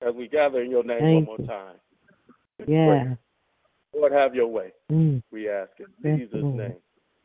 [0.00, 1.80] As we gather in your name Thank one more time.
[2.66, 3.14] Yeah.
[3.92, 4.72] Lord, have your way.
[4.90, 5.22] Mm.
[5.32, 6.76] We ask in Jesus' name.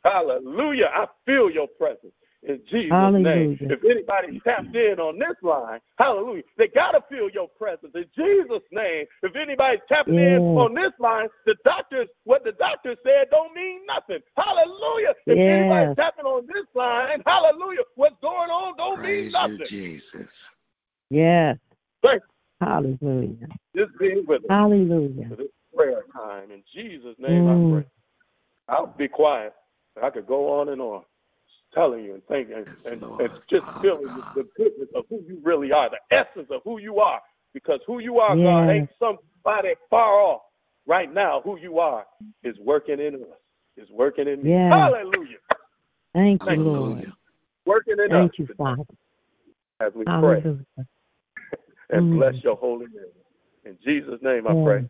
[0.04, 0.90] Hallelujah.
[0.94, 2.14] I feel your presence.
[2.44, 3.24] in Jesus' Hallelujah.
[3.24, 3.58] name.
[3.62, 8.04] If anybody tapped in on this line, hallelujah, they got to feel your presence in
[8.16, 9.06] Jesus' name.
[9.24, 13.82] If anybody's tapping in on this line, the doctors, what the doctor said don't mean
[13.88, 14.20] nothing.
[14.36, 15.16] Hallelujah.
[15.26, 15.56] If Yes.
[15.56, 19.58] anybody's tapping on this line, hallelujah, what's going on don't mean Praise nothing.
[19.72, 20.30] you, Jesus.
[21.10, 21.58] Yes.
[22.02, 22.24] Thank
[22.60, 23.48] Hallelujah.
[23.74, 23.86] you.
[23.86, 25.30] Just being with us Hallelujah.
[25.30, 26.52] for this prayer time.
[26.52, 27.72] In Jesus' name I Mm.
[27.72, 27.86] pray.
[28.68, 29.54] I'll be quiet.
[30.02, 31.04] I could go on and on,
[31.74, 34.36] telling you and thinking and, and, and just Father feeling God.
[34.36, 37.20] the goodness of who you really are, the essence of who you are.
[37.54, 40.42] Because who you are, God, ain't somebody far off.
[40.88, 42.06] Right now, who you are
[42.44, 43.38] is working in us,
[43.78, 44.50] is working in me.
[44.50, 44.72] Yes.
[44.72, 45.38] Hallelujah.
[46.14, 46.90] Thank you, Thank you, Lord.
[46.90, 47.14] Hallelujah.
[47.66, 48.84] Working in Thank us you, Father.
[49.80, 50.42] as we pray
[51.90, 52.20] and Mm.
[52.20, 53.14] bless your holy name.
[53.66, 54.66] In Jesus' name I Yes.
[54.66, 54.90] pray.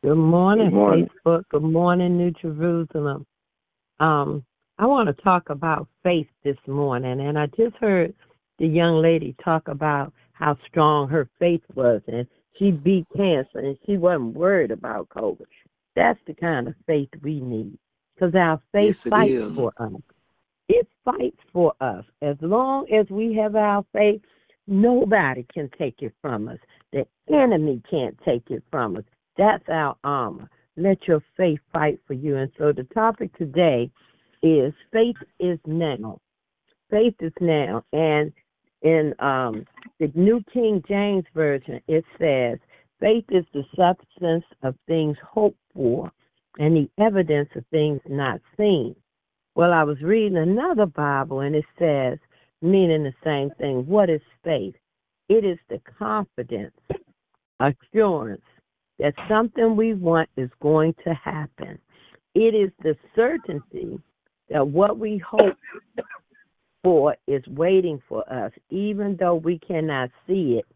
[0.02, 1.08] Good morning, Good morning.
[1.24, 1.42] Facebook.
[1.50, 3.26] Good morning, New Jerusalem.
[3.98, 4.44] Um,
[4.78, 8.14] I want to talk about faith this morning, and I just heard
[8.58, 13.76] the young lady talk about how strong her faith was, and she beat cancer, and
[13.86, 15.46] she wasn't worried about COVID.
[15.96, 17.78] That's the kind of faith we need,
[18.14, 19.56] because our faith Yes, fights is.
[19.56, 20.02] for us.
[20.68, 22.04] It fights for us.
[22.22, 24.20] As long as we have our faith,
[24.66, 26.58] nobody can take it from us.
[26.92, 29.04] The enemy can't take it from us.
[29.38, 30.48] That's our armor.
[30.76, 32.36] Let your faith fight for you.
[32.36, 33.90] And so the topic today
[34.42, 36.20] is faith is now.
[36.90, 37.84] Faith is now.
[37.92, 38.32] And
[38.82, 39.64] in um,
[39.98, 42.58] the New King James Version, it says,
[43.00, 46.10] faith is the substance of things hoped for
[46.58, 48.94] and the evidence of things not seen.
[49.54, 52.18] Well, I was reading another Bible and it says,
[52.62, 53.86] meaning the same thing.
[53.86, 54.74] What is faith?
[55.28, 56.74] It is the confidence,
[57.60, 58.42] assurance
[58.98, 61.78] that something we want is going to happen.
[62.34, 63.98] It is the certainty
[64.50, 65.56] that what we hope
[66.82, 70.66] for is waiting for us, even though we cannot see it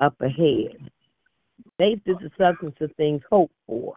[0.00, 0.90] up ahead.
[1.78, 3.96] Faith is the substance of things hoped for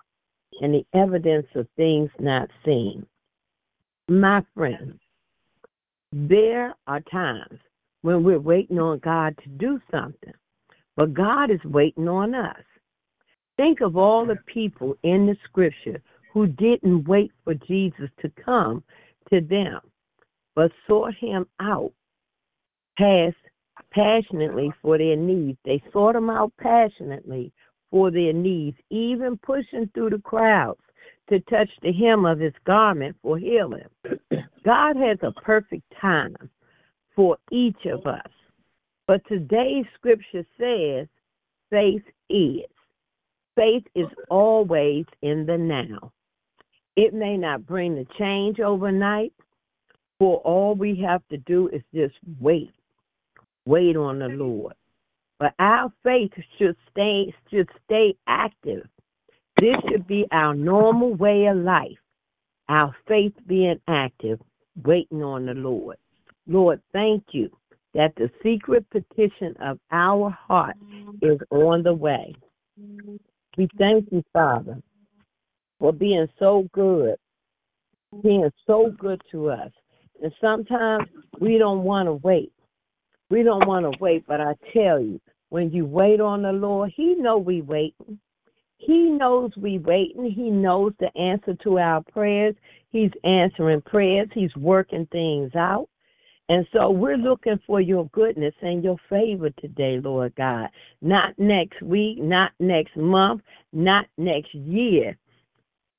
[0.62, 3.06] and the evidence of things not seen.
[4.10, 5.00] My friends,
[6.12, 7.60] there are times
[8.02, 10.34] when we're waiting on God to do something,
[10.96, 12.64] but God is waiting on us.
[13.58, 16.02] Think of all the people in the scripture
[16.34, 18.84] who didn't wait for Jesus to come
[19.30, 19.80] to them,
[20.56, 21.92] but sought him out
[22.98, 23.36] past,
[23.92, 25.58] passionately for their needs.
[25.66, 27.52] They sought him out passionately
[27.92, 30.80] for their needs, even pushing through the crowds
[31.30, 33.88] to touch the hem of his garment for healing.
[34.66, 36.36] God has a perfect time
[37.16, 38.30] for each of us.
[39.08, 41.08] But today's scripture says
[41.70, 42.70] faith is.
[43.56, 46.12] Faith is always in the now.
[46.96, 49.34] It may not bring the change overnight,
[50.20, 52.72] for all we have to do is just wait.
[53.66, 54.74] Wait on the Lord.
[55.40, 58.88] But our faith should stay should stay active.
[59.60, 61.98] This should be our normal way of life.
[62.70, 64.40] Our faith being active,
[64.84, 65.98] waiting on the Lord.
[66.48, 67.50] Lord, thank you
[67.94, 70.76] that the secret petition of our heart
[71.22, 72.36] is on the way.
[73.58, 74.82] We thank you, Father,
[75.80, 77.16] for being so good,
[78.22, 79.72] being so good to us.
[80.22, 81.08] And sometimes
[81.40, 82.54] we don't want to wait.
[83.30, 86.92] We don't want to wait, but I tell you, when you wait on the Lord,
[86.96, 88.20] He know we waiting.
[88.78, 90.30] He knows we waiting.
[90.30, 92.56] He knows the answer to our prayers.
[92.90, 94.30] He's answering prayers.
[94.34, 95.90] He's working things out.
[96.50, 100.70] And so we're looking for your goodness and your favor today, Lord God.
[101.02, 103.42] Not next week, not next month,
[103.74, 105.18] not next year.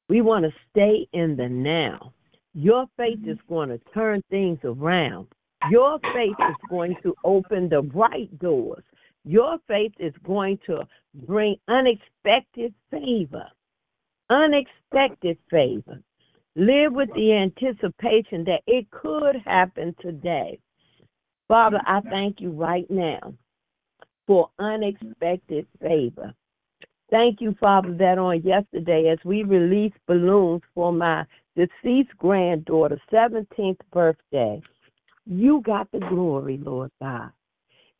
[0.08, 2.14] We want to stay in the now.
[2.54, 3.54] Your faith is mm-hmm.
[3.54, 5.26] going to turn things around.
[5.70, 8.84] Your faith is going to open the right doors.
[9.28, 10.88] Your faith is going to
[11.26, 13.44] bring unexpected favor.
[14.30, 16.00] Unexpected favor.
[16.56, 20.58] Live with the anticipation that it could happen today.
[21.46, 23.34] Father, I thank you right now
[24.26, 26.32] for unexpected favor.
[27.10, 33.80] Thank you, Father, that on yesterday, as we released balloons for my deceased granddaughter's 17th
[33.92, 34.62] birthday,
[35.26, 37.30] you got the glory, Lord God.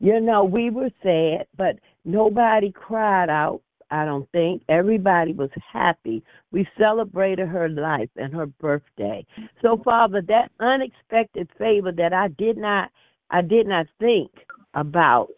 [0.01, 4.63] You know, we were sad, but nobody cried out I don't think.
[4.69, 6.23] Everybody was happy.
[6.53, 9.25] We celebrated her life and her birthday.
[9.63, 12.91] So, Father, that unexpected favor that I did not
[13.31, 14.31] I did not think
[14.75, 15.29] about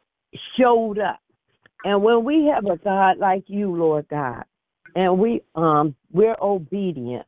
[0.59, 1.21] showed up.
[1.85, 4.45] And when we have a God like you, Lord God,
[4.95, 7.27] and we um we're obedient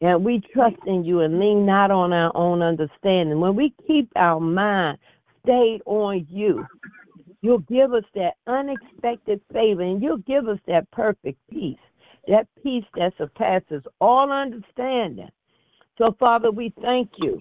[0.00, 3.40] and we trust in you and lean not on our own understanding.
[3.40, 4.98] When we keep our mind
[5.44, 6.64] stayed on you,
[7.40, 11.78] you'll give us that unexpected favor and you'll give us that perfect peace,
[12.28, 15.30] that peace that surpasses all understanding.
[15.98, 17.40] So, Father, we thank you.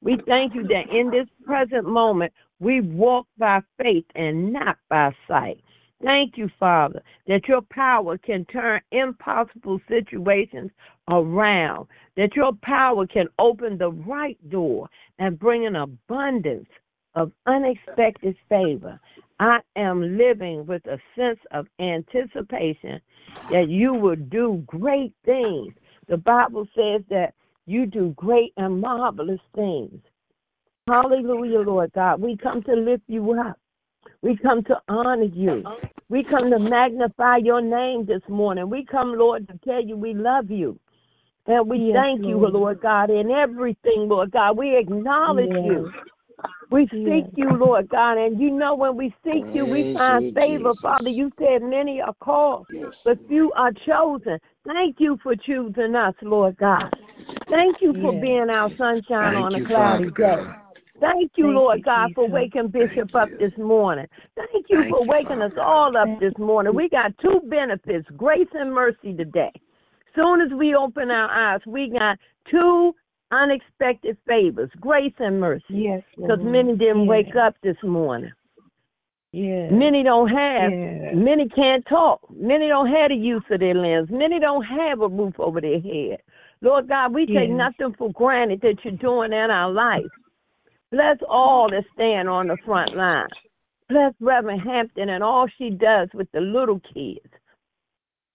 [0.00, 5.14] We thank you that in this present moment, we walk by faith and not by
[5.28, 5.62] sight.
[6.02, 10.70] Thank you, Father, that your power can turn impossible situations
[11.08, 11.86] around,
[12.16, 14.88] that your power can open the right door
[15.20, 16.68] and bring an abundance
[17.14, 18.98] of unexpected favor.
[19.40, 23.00] I am living with a sense of anticipation
[23.50, 25.74] that you will do great things.
[26.08, 27.34] The Bible says that
[27.66, 30.00] you do great and marvelous things.
[30.88, 32.20] Hallelujah, Lord God.
[32.20, 33.58] We come to lift you up.
[34.20, 35.64] We come to honor you.
[36.08, 38.68] We come to magnify your name this morning.
[38.68, 40.78] We come, Lord, to tell you we love you.
[41.46, 44.56] And we yes, thank you, Lord God, in everything, Lord God.
[44.56, 45.64] We acknowledge yes.
[45.64, 45.90] you.
[46.72, 47.30] We seek yes.
[47.36, 51.10] you, Lord God, and you know when we seek you, we find favor, Father.
[51.10, 52.66] You said many are called,
[53.04, 54.38] but few are chosen.
[54.64, 56.90] Thank you for choosing us, Lord God.
[57.50, 60.36] Thank you for being our sunshine Thank on a cloudy day.
[60.98, 64.06] Thank you, Thank Lord you, God, for waking Bishop up this morning.
[64.34, 66.74] Thank you Thank for you, waking us all up this morning.
[66.74, 69.52] We got two benefits grace and mercy today.
[70.14, 72.18] Soon as we open our eyes, we got
[72.50, 72.94] two
[73.32, 75.64] unexpected favors grace and mercy.
[75.70, 77.08] Yes, Because many didn't yes.
[77.08, 78.30] wake up this morning.
[79.32, 79.70] Yes.
[79.72, 81.14] Many don't have, yes.
[81.14, 82.20] many can't talk.
[82.30, 84.10] Many don't have the use of their limbs.
[84.10, 86.18] Many don't have a roof over their head.
[86.60, 87.56] Lord God, we take Yes.
[87.56, 90.04] nothing for granted that you're doing in our life.
[90.90, 93.28] Bless all that stand on the front line.
[93.88, 97.26] Bless Reverend Hampton and all she does with the little kids.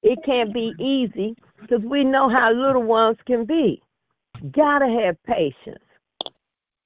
[0.02, 3.82] It can't be easy because we know how little ones can be.
[4.52, 5.84] Gotta have patience.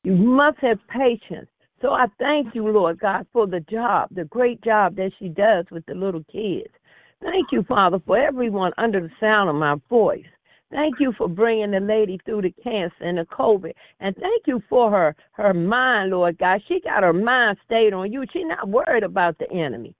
[0.03, 1.49] You must have patience.
[1.81, 5.65] So I thank you, Lord God, for the job, the great job that she does
[5.71, 6.73] with the little kids.
[7.21, 10.25] Thank you, Father, for everyone under the sound of my voice.
[10.71, 13.73] Thank you for bringing the lady through the cancer and the COVID.
[13.99, 16.61] And thank you for her her mind, Lord God.
[16.67, 18.25] She got her mind stayed on you.
[18.31, 19.93] She's not worried about the enemy.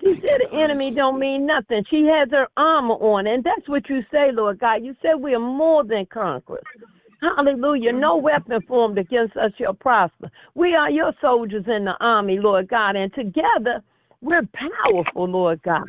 [0.00, 1.84] She said the enemy don't mean nothing.
[1.90, 4.84] She has her armor on, and that's what you say, Lord God.
[4.84, 6.62] You said we are more than conquerors.
[7.20, 7.92] Hallelujah.
[7.92, 10.30] No weapon formed against us shall prosper.
[10.54, 13.82] We are your soldiers in the army, Lord God, and together
[14.20, 15.84] we're powerful, Lord God.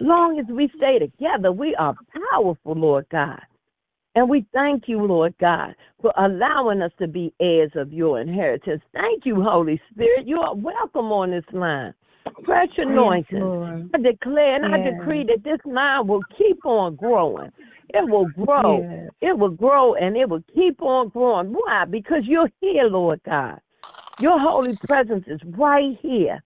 [0.00, 1.94] Long as we stay together, we are
[2.30, 3.40] powerful, Lord God.
[4.16, 8.82] And we thank you, Lord God, for allowing us to be heirs of your inheritance.
[8.92, 10.26] Thank you, Holy Spirit.
[10.26, 11.94] You are welcome on this line.
[12.44, 13.90] Fresh anointing.
[13.94, 17.50] I declare and I decree that this mind will keep on growing.
[17.90, 18.80] It will grow.
[18.80, 19.10] Yes.
[19.20, 21.52] It will grow and it will keep on growing.
[21.52, 21.84] Why?
[21.84, 23.60] Because you're here, Lord God.
[24.18, 26.42] Your holy presence is right here.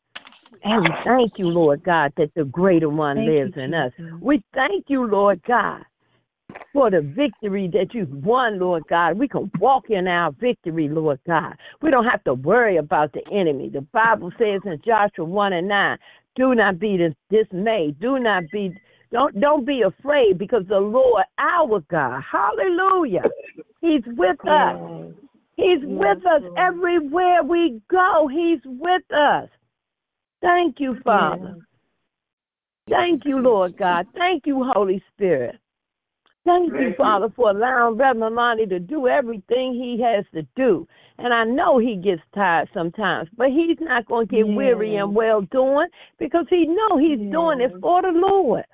[0.65, 3.93] And we thank you, Lord God, that the greater one Thank you, lives in us.
[4.21, 5.85] We thank you, Lord God,
[6.73, 9.19] for the victory that you've won, Lord God.
[9.19, 11.57] We can walk in our victory, Lord God.
[11.83, 13.69] We don't have to worry about the enemy.
[13.69, 15.99] The Bible says in Joshua 1 and 9,
[16.37, 16.99] do not be
[17.31, 17.99] dismayed.
[18.01, 18.73] Do not be
[19.11, 23.25] don't don't be afraid because the Lord our God, hallelujah.
[23.81, 24.77] He's with us.
[25.57, 28.29] He's with us everywhere we go.
[28.31, 29.49] He's with us.
[30.41, 31.57] Thank you, Father.
[32.89, 34.07] Thank you, Lord God.
[34.15, 35.57] Thank you, Holy Spirit.
[36.45, 40.89] Thank you, Father, for allowing Reverend Lonnie to do everything he has to do.
[41.19, 45.15] And I know he gets tired sometimes, but he's not going to get weary and
[45.15, 48.65] well doing because he know he's doing it for the Lord.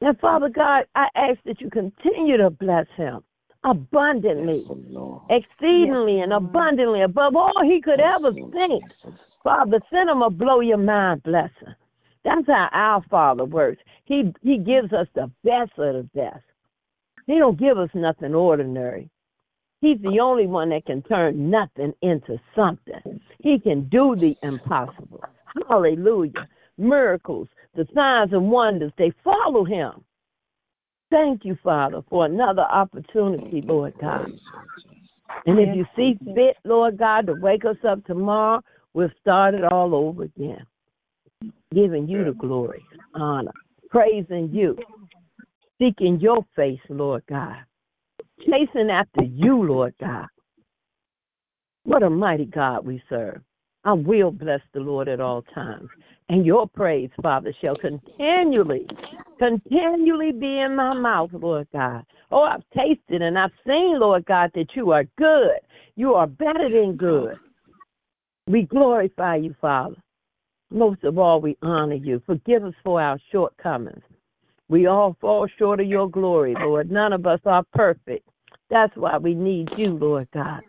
[0.00, 3.22] And Father God, I ask that you continue to bless him
[3.64, 8.84] abundantly, Yes, exceedingly, and abundantly above all he could ever think.
[9.42, 11.74] Father, send him a blow your mind blessing.
[12.24, 13.82] That's how our Father works.
[14.04, 16.42] He he gives us the best of the best.
[17.26, 19.08] He don't give us nothing ordinary.
[19.80, 23.20] He's the only one that can turn nothing into something.
[23.40, 25.22] He can do the impossible.
[25.68, 26.48] Hallelujah.
[26.78, 30.04] Miracles, the signs and wonders, they follow him.
[31.10, 34.32] Thank you, Father, for another opportunity, Lord God.
[35.46, 38.62] And if you see fit, Lord God, to wake us up tomorrow,
[38.94, 40.64] we'll start it all over again.
[41.72, 42.82] Giving you the glory,
[43.14, 43.52] honor,
[43.90, 44.78] praising you,
[45.84, 47.56] seeking your face, Lord God,
[48.40, 50.26] chasing after you, Lord God.
[51.84, 53.40] What a mighty God we serve.
[53.84, 55.88] I will bless the Lord at all times.
[56.30, 58.86] And your praise, Father, shall continually,
[59.38, 62.06] continually be in my mouth, Lord God.
[62.30, 65.58] Oh, I've tasted and I've seen, Lord God, that you are good.
[65.96, 67.36] You are better than good.
[68.46, 69.96] We glorify you, Father.
[70.70, 72.22] Most of all, we honor you.
[72.24, 74.02] Forgive us for our shortcomings.
[74.68, 76.90] We all fall short of your glory, Lord.
[76.90, 78.28] None of us are perfect.
[78.70, 80.62] That's why we need you, Lord God.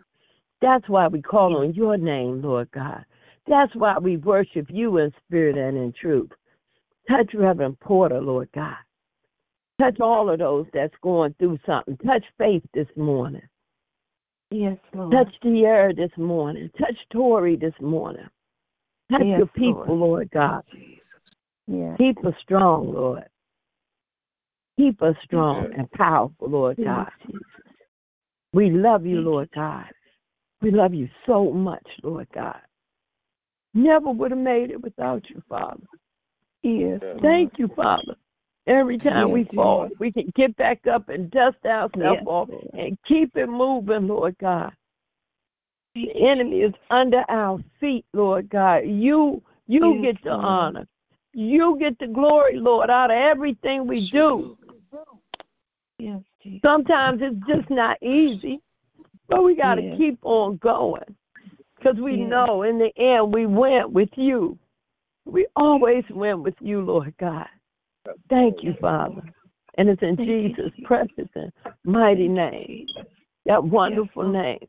[0.60, 3.04] That's why we call on your name, Lord God.
[3.46, 6.30] That's why we worship you in spirit and in truth.
[7.08, 8.76] Touch Reverend Porter, Lord God.
[9.80, 11.96] Touch all of those that's going through something.
[11.98, 13.42] Touch faith this morning.
[14.50, 15.12] Yes, Lord.
[15.12, 16.70] Touch Tierra this morning.
[16.78, 18.26] Touch Tori this morning.
[19.10, 20.00] Touch Yes, your people, Lord.
[20.00, 20.62] Lord God.
[21.66, 21.96] Yes.
[21.98, 23.24] Keep us strong, Lord.
[24.76, 27.08] Keep us strong and powerful, Lord God.
[28.52, 29.86] We love you, Lord God.
[30.60, 32.60] We love you so much, Lord God.
[33.74, 35.82] Never would have made it without you, Father.
[36.62, 37.00] Yes.
[37.22, 38.16] Thank you, Father.
[38.66, 39.92] Every time we fall, Lord.
[40.00, 44.36] we can get back up and dust ourselves Yes, off and keep it moving, Lord
[44.40, 44.72] God.
[45.94, 48.78] The enemy is under our feet, Lord God.
[48.86, 50.86] You you Yes, get the honor.
[51.32, 54.56] You get the glory, Lord, out of everything we do.
[55.98, 56.60] Yes, Jesus.
[56.62, 58.60] Sometimes it's just not easy,
[59.28, 59.96] but we got to Yes.
[59.96, 61.16] keep on going
[61.76, 62.28] because we Yes.
[62.28, 64.58] know in the end we went with you.
[65.24, 67.48] We always went with you, Lord God.
[68.28, 69.22] Thank you, Father.
[69.78, 71.52] And it's in Thank you, Jesus' precious and
[71.84, 72.88] mighty name,
[73.44, 74.34] that wonderful Lord.
[74.34, 74.68] name,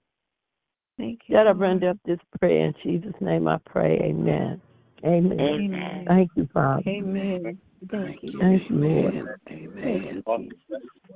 [0.97, 1.35] Thank you.
[1.35, 2.65] that I render up this prayer.
[2.65, 3.99] In Jesus' name I pray.
[4.01, 4.61] Amen.
[5.05, 5.39] Amen.
[5.39, 6.05] Amen.
[6.07, 6.83] Thank you, Father.
[6.87, 7.59] Amen.
[7.91, 8.39] Thank you.
[8.39, 9.37] Thank you, Lord.
[9.49, 10.23] Amen.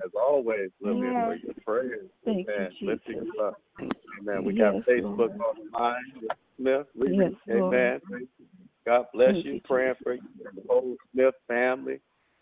[0.04, 1.44] As always, Lillian, for Yes.
[1.44, 2.10] your prayers.
[2.26, 2.72] Thank you, Amen.
[2.82, 3.30] Lifting Jesus.
[3.36, 3.62] you up.
[3.80, 4.44] Amen.
[4.44, 5.32] We Yes, got Facebook Lord.
[5.32, 6.30] on the line.
[6.58, 7.16] Smith, Reed.
[7.20, 7.74] Yes, Lord.
[7.74, 8.02] Amen.
[8.86, 9.54] God bless Thank you.
[9.54, 12.00] you, Praying for you, the whole Smith family.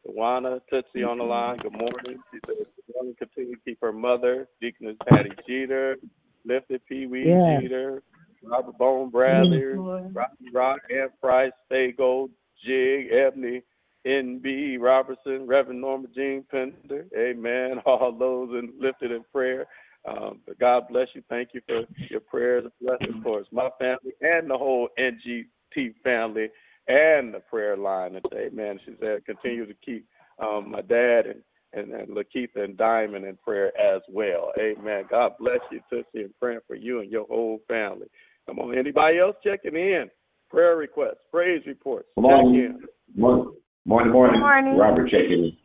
[0.07, 1.57] Tawana Tootsie on the line.
[1.57, 2.21] Good morning.
[2.31, 3.15] She says, "Good morning.
[3.17, 5.97] Continue to keep her mother, Deaconess Patty Jeter,
[6.45, 7.61] lifted Pee Wee Yes.
[7.61, 8.01] Jeter,
[8.43, 12.29] Robert Bone Bradley, Rocky Rock, Ann Price, Fago,
[12.65, 13.61] Jig, Ebony,
[14.05, 14.77] N.B.
[14.77, 17.05] Robertson, Reverend Norma Jean Pender.
[17.17, 17.79] Amen.
[17.85, 19.67] All those and lifted in prayer.
[20.07, 21.21] Um, but God bless you.
[21.29, 25.95] Thank you for your prayers and blessings for us, my family and the whole NJT
[26.03, 26.47] family
[26.87, 28.15] and the prayer line.
[28.15, 28.79] And amen.
[28.85, 30.05] She said, continue to keep
[30.41, 34.53] um, my dad and, and, and Lakeitha and Diamond in prayer as well.
[34.57, 35.03] Amen.
[35.09, 38.07] God bless you, Tootsie, and praying for you and your whole family.
[38.49, 40.09] Come on, anybody else checking in?
[40.49, 42.07] Prayer requests, praise reports.
[42.15, 42.55] Good Check morning.
[42.55, 43.21] in.
[43.21, 43.53] Morning,
[43.85, 44.39] morning, morning.
[44.39, 44.75] Morning.
[44.75, 45.57] Robert checking in.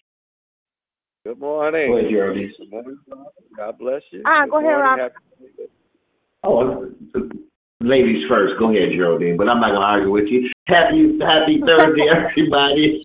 [1.24, 1.88] Good morning.
[1.88, 2.52] Go ahead, Geraldine.
[2.58, 2.98] Good morning.
[3.56, 4.22] God bless you.
[4.26, 5.00] Ah, Good go ahead, morning.
[5.00, 5.12] Rob.
[6.44, 6.92] Oh,
[7.80, 8.52] ladies first.
[8.58, 9.38] Go ahead, Geraldine.
[9.38, 10.50] But I'm not gonna argue with you.
[10.66, 13.02] Happy Happy Thursday, everybody.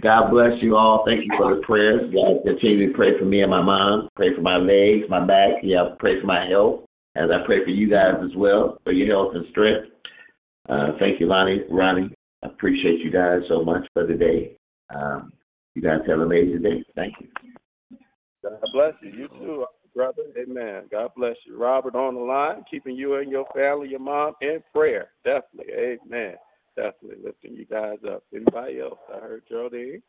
[0.00, 1.02] God bless you all.
[1.04, 2.14] Thank you for the prayers.
[2.14, 4.08] God continue to pray for me and my mom.
[4.14, 5.64] Pray for my legs, my back.
[5.64, 6.84] Yeah, pray for my health.
[7.18, 9.88] As I pray for you guys as well for your health and strength.
[10.68, 12.14] Uh, thank you, Lonnie, Ronnie.
[12.44, 14.56] I appreciate you guys so much for the day.
[14.94, 15.32] Um,
[15.74, 16.84] you guys have an amazing day.
[16.94, 17.28] Thank you.
[18.42, 19.10] God bless you.
[19.10, 19.66] You too,
[19.96, 20.22] brother.
[20.40, 20.84] Amen.
[20.92, 21.58] God bless you.
[21.58, 25.08] Robert on the line, keeping you and your family, your mom in prayer.
[25.24, 25.72] Definitely.
[25.74, 26.34] Amen.
[26.76, 28.22] Definitely lifting you guys up.
[28.32, 28.98] Anybody else?
[29.12, 30.02] I heard Geraldine.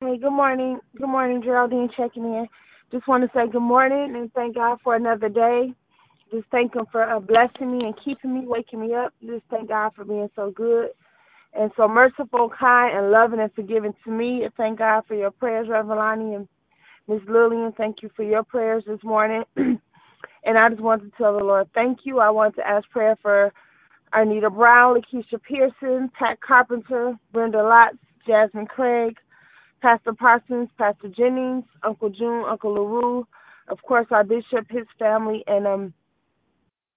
[0.00, 0.80] Hey, good morning.
[0.96, 2.46] Good morning, Geraldine checking in.
[2.90, 5.74] Just want to say good morning and thank God for another day.
[6.32, 9.12] Just thank Him for uh, blessing me and keeping me, waking me up.
[9.24, 10.88] Just thank God for being so good
[11.52, 14.46] and so merciful, kind, and loving and forgiving to me.
[14.56, 16.48] Thank God for your prayers, Reverend Lonnie and
[17.08, 17.72] Miss Lillian.
[17.72, 19.42] Thank you for your prayers this morning.
[19.56, 22.20] and I just want to tell the Lord thank you.
[22.20, 23.52] I want to ask prayer for
[24.14, 29.16] Arnita Brown, Lakeisha Pearson, Pat Carpenter, Brenda Lotz, Jasmine Craig,
[29.80, 33.26] Pastor Parsons, Pastor Jennings, Uncle June, Uncle LaRue,
[33.68, 35.94] of course our bishop, his family, and um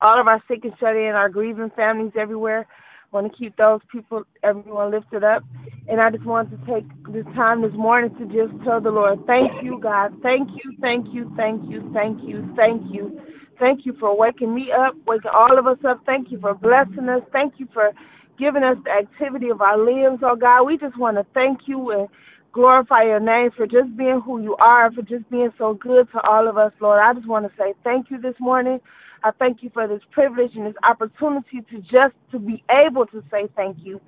[0.01, 2.67] all of our sick and shut in, our grieving families everywhere.
[3.11, 5.43] Want to keep those people, everyone lifted up.
[5.87, 9.19] And I just want to take this time this morning to just tell the Lord,
[9.27, 10.13] thank you, God.
[10.23, 13.19] Thank you, thank you, thank you, thank you, thank you.
[13.59, 16.01] Thank you for waking me up, waking all of us up.
[16.05, 17.21] Thank you for blessing us.
[17.31, 17.91] Thank you for
[18.39, 20.63] giving us the activity of our limbs, oh God.
[20.63, 22.07] We just want to thank you and
[22.53, 26.21] glorify your name for just being who you are, for just being so good to
[26.21, 26.99] all of us, Lord.
[27.03, 28.79] I just want to say thank you this morning.
[29.23, 33.23] I thank you for this privilege and this opportunity to just to be able to
[33.31, 34.01] say thank you.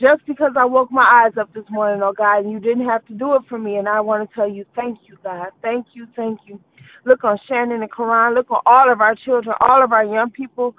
[0.00, 3.04] just because I woke my eyes up this morning, oh God, and you didn't have
[3.06, 3.76] to do it for me.
[3.76, 5.48] And I want to tell you, thank you, God.
[5.62, 6.60] Thank you, thank you.
[7.04, 8.34] Look on Shannon and Karan.
[8.34, 10.74] Look on all of our children, all of our young people.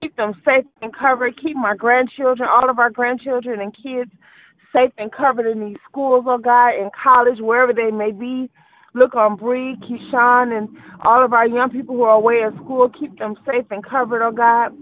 [0.00, 1.40] Keep them safe and covered.
[1.40, 4.10] Keep my grandchildren, all of our grandchildren and kids
[4.74, 8.50] safe and covered in these schools, oh God, in college, wherever they may be.
[8.94, 10.68] Look on Bree, Keyshawn, and
[11.04, 12.90] all of our young people who are away at school.
[13.00, 14.72] Keep them safe and covered, oh God.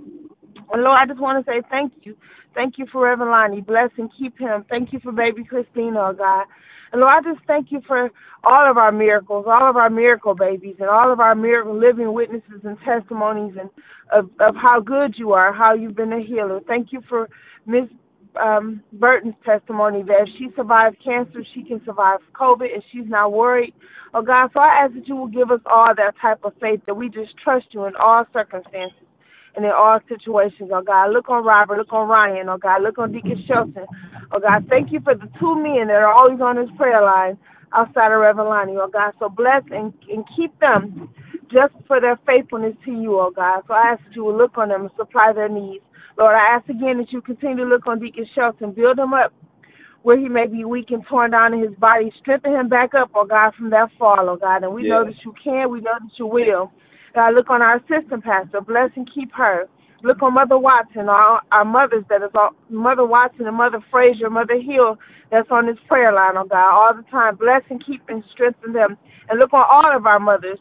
[0.72, 2.16] And Lord, I just want to say thank you.
[2.54, 3.60] Thank you for Reverend Lonnie.
[3.62, 4.64] Bless and keep him.
[4.68, 6.46] Thank you for baby Christina, oh God.
[6.92, 8.10] And Lord, I just thank you for
[8.44, 12.12] all of our miracles, all of our miracle babies, and all of our miracle living
[12.12, 13.70] witnesses and testimonies and
[14.12, 16.60] of, of how good you are, how you've been a healer.
[16.66, 17.28] Thank you for
[17.66, 17.84] Miss
[18.40, 23.32] um, Burton's testimony that if she survived cancer, she can survive COVID, and she's not
[23.32, 23.74] worried.
[24.14, 26.80] Oh God, so I ask that you will give us all that type of faith
[26.86, 28.98] that we just trust you in all circumstances
[29.56, 31.12] and in all situations, oh God.
[31.12, 33.86] Look on Robert, look on Ryan, oh God, look on Deacon Shelton.
[34.32, 37.38] Oh God, thank you for the two men that are always on this prayer line
[37.74, 39.12] outside of Reverend Lonnie, oh God.
[39.20, 41.08] So bless and, and keep them
[41.52, 43.62] just for their faithfulness to you, oh God.
[43.68, 45.84] So I ask that you will look on them and supply their needs.
[46.18, 49.32] Lord, I ask again that you continue to look on Deacon Shelton, build him up
[50.02, 52.12] where he may be weak and torn down in his body.
[52.20, 54.64] Strengthen him back up, oh God, from that fall, oh God.
[54.64, 56.72] And we know that you can, we know that you will.
[57.14, 58.60] God, look on our assistant pastor.
[58.60, 59.66] Bless and keep her.
[60.02, 64.28] Look on Mother Watson, our, our mothers that is all, Mother Watson and Mother Frazier,
[64.30, 64.98] Mother Hill
[65.30, 67.36] that's on this prayer line, oh God, all the time.
[67.36, 68.96] Bless and keep and strengthen them.
[69.30, 70.58] And look on all of our mothers.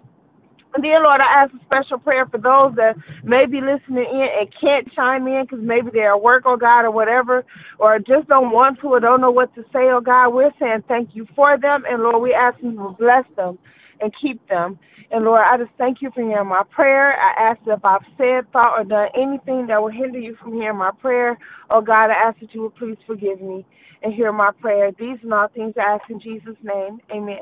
[0.73, 4.27] And dear Lord, I ask a special prayer for those that may be listening in
[4.39, 7.43] and can't chime in because maybe they're at work, oh God, or whatever,
[7.77, 10.29] or just don't want to or don't know what to say, oh God.
[10.29, 11.83] We're saying thank you for them.
[11.87, 13.59] And Lord, we ask you to bless them
[13.99, 14.79] and keep them.
[15.11, 17.19] And Lord, I just thank you for hearing my prayer.
[17.19, 20.53] I ask that if I've said, thought, or done anything that will hinder you from
[20.53, 21.37] hearing my prayer,
[21.69, 23.65] oh God, I ask that you would please forgive me
[24.03, 24.91] and hear my prayer.
[24.97, 26.99] These and all things I ask in Jesus' name.
[27.11, 27.39] Amen.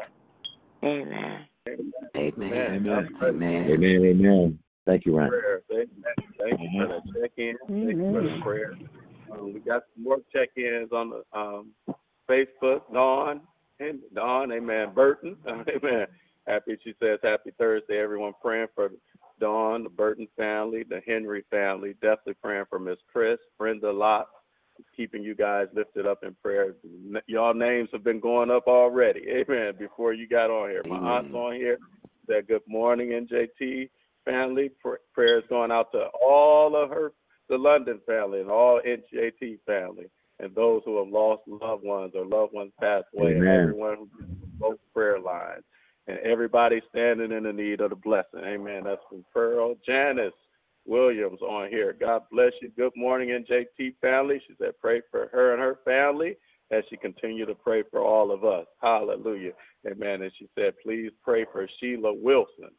[0.84, 1.49] Amen.
[1.68, 1.92] Amen.
[2.16, 2.88] Amen.
[2.88, 3.10] Amen.
[3.22, 4.06] Amen.
[4.06, 4.60] Amen.
[4.86, 5.32] Thank you, Ryan.
[5.70, 6.04] Thank you,
[6.40, 7.56] Thank you for the check-in.
[7.68, 8.74] Thank you for the prayer.
[9.32, 11.68] Um, we got some more check-ins on the um,
[12.30, 12.82] Facebook.
[12.92, 13.42] Dawn
[13.80, 14.94] and Dawn, Amen.
[14.94, 16.08] Burton, Amen.
[16.48, 18.34] Happy, she says, Happy Thursday, everyone.
[18.42, 18.90] Praying for
[19.40, 21.94] Dawn, the Burton family, the Henry family.
[22.02, 24.28] Definitely praying for Miss Chris, Brenda Lott,
[24.96, 26.74] keeping you guys lifted up in prayer.
[27.28, 29.22] Y'all names have been going up already.
[29.30, 29.74] Amen.
[29.78, 31.10] Before you got on here, my Amen.
[31.10, 31.78] aunt's on here.
[32.28, 33.90] Said good morning, NJT
[34.26, 34.72] family.
[35.14, 37.12] Prayers going out to all of her,
[37.50, 40.06] the London family, and all NJT family,
[40.40, 43.38] and those who have lost loved ones or loved ones passed away.
[43.38, 43.48] Amen.
[43.48, 44.10] And everyone who
[44.60, 45.64] both prayer lines,
[46.08, 48.42] and everybody standing in the need of the blessing.
[48.44, 48.84] Amen.
[48.84, 50.34] That's from Pearl Janice.
[50.90, 51.96] Williams on here.
[51.98, 52.72] God bless you.
[52.76, 54.42] Good morning, NJT family.
[54.48, 56.36] She said, pray for her and her family
[56.72, 58.66] as she continue to pray for all of us.
[58.82, 59.52] Hallelujah.
[59.90, 60.24] Amen.
[60.24, 62.72] And she said, please pray for Sheila Wilson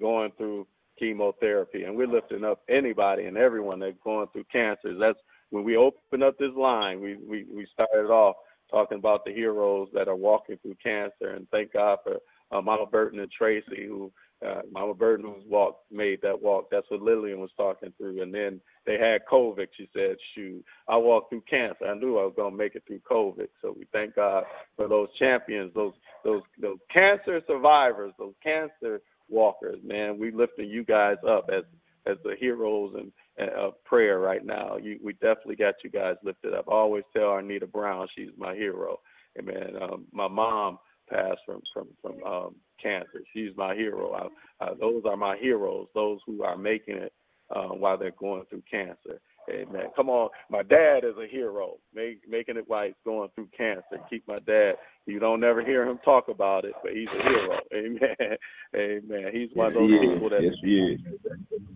[0.00, 0.66] going through
[0.98, 1.84] chemotherapy.
[1.84, 4.96] And we're lifting up anybody and everyone that's going through cancer.
[4.98, 5.18] That's
[5.50, 8.36] when we open up this line, we, we, we started off
[8.70, 11.34] talking about the heroes that are walking through cancer.
[11.34, 12.16] And thank God for
[12.56, 14.12] uh, Mama Burton and Tracy who
[14.46, 16.68] uh, Mama Burton who's walked made that walk.
[16.70, 18.22] That's what Lillian was talking through.
[18.22, 19.66] And then they had COVID.
[19.76, 21.86] She said, "Shoot, I walked through cancer.
[21.86, 24.44] I knew I was gonna make it through COVID." So we thank God
[24.76, 29.78] for those champions, those those those cancer survivors, those cancer walkers.
[29.84, 31.64] Man, we lifting you guys up as
[32.06, 33.12] as the heroes and
[33.48, 34.76] of prayer right now.
[34.76, 36.66] You, we definitely got you guys lifted up.
[36.68, 38.98] I always tell Arnita Brown she's my hero.
[39.36, 40.78] And man, um, my mom
[41.10, 43.22] passed from from from um, cancer.
[43.32, 44.12] She's my hero.
[44.12, 45.88] I, I, those are my heroes.
[45.94, 47.12] Those who are making it
[47.54, 49.20] uh, while they're going through cancer.
[49.50, 49.86] Amen.
[49.96, 53.98] Come on, my dad is a hero, make, making it while he's going through cancer.
[54.08, 54.74] Keep my dad.
[55.06, 57.58] You don't never hear him talk about it, but he's a hero.
[57.74, 58.36] Amen.
[58.76, 59.32] Amen.
[59.32, 61.00] He's one of those yes, people that yes, he is.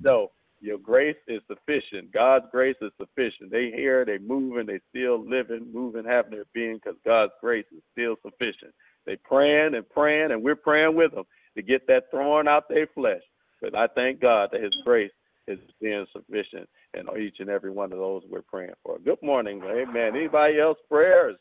[0.03, 0.30] No,
[0.61, 2.12] your grace is sufficient.
[2.12, 3.51] God's grace is sufficient.
[3.51, 7.82] They here, they moving, they still living, moving, having their being because God's grace is
[7.93, 8.72] still sufficient.
[9.07, 11.25] They praying and praying, and we're praying with them
[11.57, 13.23] to get that thorn out their flesh.
[13.61, 15.13] But I thank God that His grace
[15.47, 18.99] is being sufficient in each and every one of those we're praying for.
[18.99, 20.17] Good morning, Amen.
[20.17, 21.37] Anybody else prayers,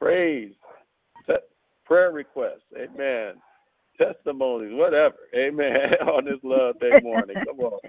[0.00, 0.52] praise,
[1.84, 3.34] prayer requests, Amen.
[3.98, 5.92] Testimonies, whatever, Amen.
[6.08, 7.80] On this love day morning, come on.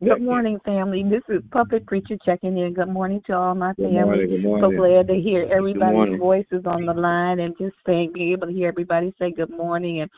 [0.00, 1.02] Good morning, family.
[1.02, 2.74] This is Puppet Preacher checking in.
[2.74, 3.92] Good morning to all my family.
[3.92, 4.70] Good morning, good morning.
[4.70, 8.52] So glad to hear everybody's voices on the line and just saying, being able to
[8.52, 10.10] hear everybody say good morning and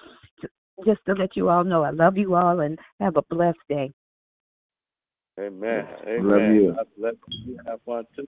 [0.85, 3.93] just to let you all know I love you all and have a blessed day.
[5.39, 5.87] Amen.
[6.07, 6.25] Amen.
[6.25, 6.75] Love you.
[6.75, 7.15] God bless
[7.45, 7.59] you.
[7.67, 8.27] Have fun too.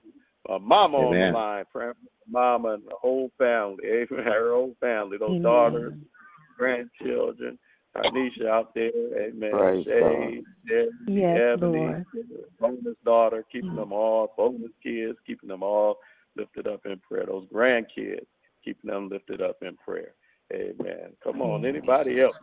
[0.49, 1.23] My mama Amen.
[1.23, 3.85] on the line, praying for mama and the whole family.
[3.85, 4.25] Amen.
[4.25, 5.43] Her whole family, those Amen.
[5.43, 5.95] daughters,
[6.57, 7.59] grandchildren.
[7.97, 9.51] Tanisha out there, amen.
[9.51, 12.07] Praise Shay, Debbie, yes, Ebony, Lord.
[12.61, 13.77] bonus daughter, keeping mm.
[13.77, 15.99] them all, bonus kids, keeping them all
[16.37, 17.27] lifted up in prayer.
[17.27, 18.27] Those grandkids,
[18.65, 20.13] keeping them lifted up in prayer.
[20.53, 21.13] Amen.
[21.23, 22.37] Come on, anybody else?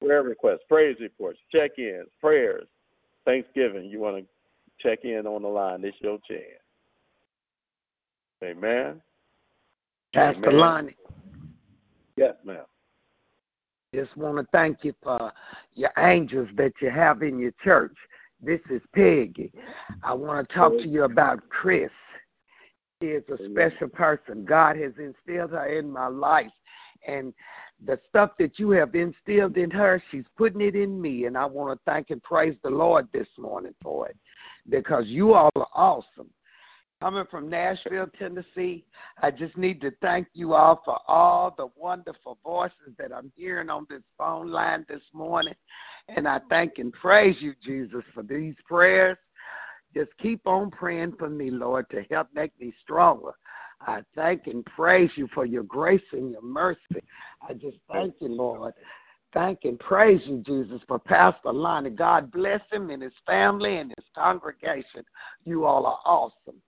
[0.00, 2.66] Prayer requests, praise reports, check ins, prayers,
[3.24, 3.86] Thanksgiving.
[3.86, 4.24] You want to
[4.80, 5.82] check in on the line?
[5.82, 6.42] This your chance.
[8.42, 9.02] Amen.
[10.14, 10.96] Pastor Lonnie.
[12.16, 12.64] Yes, ma'am.
[13.92, 15.32] Just want to thank you for
[15.74, 17.94] your angels that you have in your church.
[18.40, 19.52] This is Peggy.
[20.04, 21.90] I want to talk to you about Chris.
[23.02, 24.44] She is a special person.
[24.44, 26.52] God has instilled her in my life.
[27.04, 27.34] And
[27.84, 31.24] the stuff that you have instilled in her, she's putting it in me.
[31.24, 34.16] And I want to thank and praise the Lord this morning for it
[34.68, 36.30] because you all are awesome
[37.00, 38.84] coming from Nashville, Tennessee.
[39.22, 43.70] I just need to thank you all for all the wonderful voices that I'm hearing
[43.70, 45.54] on this phone line this morning.
[46.08, 49.16] And I thank and praise you, Jesus, for these prayers.
[49.94, 53.32] Just keep on praying for me, Lord, to help make me stronger.
[53.80, 57.02] I thank and praise you for your grace and your mercy.
[57.48, 58.74] I just thank you, Lord.
[59.32, 61.90] Thank and praise you, Jesus, for Pastor Lonnie.
[61.90, 65.02] God bless him and his family and his congregation.
[65.44, 66.60] You all are awesome.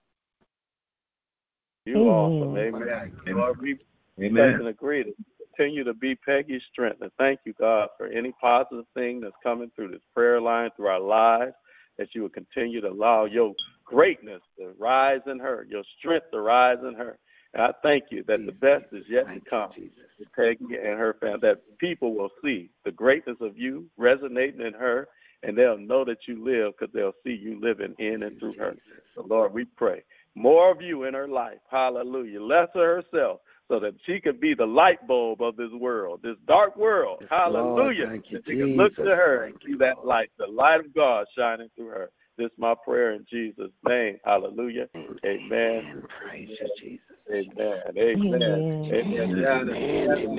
[1.85, 2.07] You mm-hmm.
[2.07, 2.57] awesome.
[2.57, 3.11] Amen.
[3.27, 3.37] Amen.
[3.37, 3.77] Lord, we
[4.21, 4.55] Amen.
[4.59, 5.11] and agree to
[5.55, 7.01] continue to be Peggy's strength.
[7.01, 10.87] And thank you, God, for any positive thing that's coming through this prayer line, through
[10.87, 11.53] our lives,
[11.97, 13.53] that you will continue to allow your
[13.85, 17.17] greatness to rise in her, your strength to rise in her.
[17.53, 21.15] And I thank you that the best is yet to come to Peggy and her
[21.19, 25.07] family, that people will see the greatness of you resonating in her,
[25.43, 28.73] and they'll know that you live because they'll see you living in and through her.
[29.13, 30.03] So, Lord, we pray
[30.35, 31.59] more of you in her life.
[31.69, 32.41] Hallelujah.
[32.41, 36.35] Less of herself so that she could be the light bulb of this world, this
[36.47, 37.19] dark world.
[37.21, 38.05] Yes, Hallelujah.
[38.05, 40.93] Lord, you, that she can look to her and see that light, the light of
[40.93, 42.09] God shining through her.
[42.37, 44.17] This is my prayer in Jesus' name.
[44.25, 44.87] Hallelujah.
[45.25, 46.03] Amen.
[46.21, 47.12] Praise you, Jesus.
[47.33, 47.79] Amen.
[47.97, 48.41] Amen.
[48.43, 49.45] Amen.
[49.45, 49.69] Amen.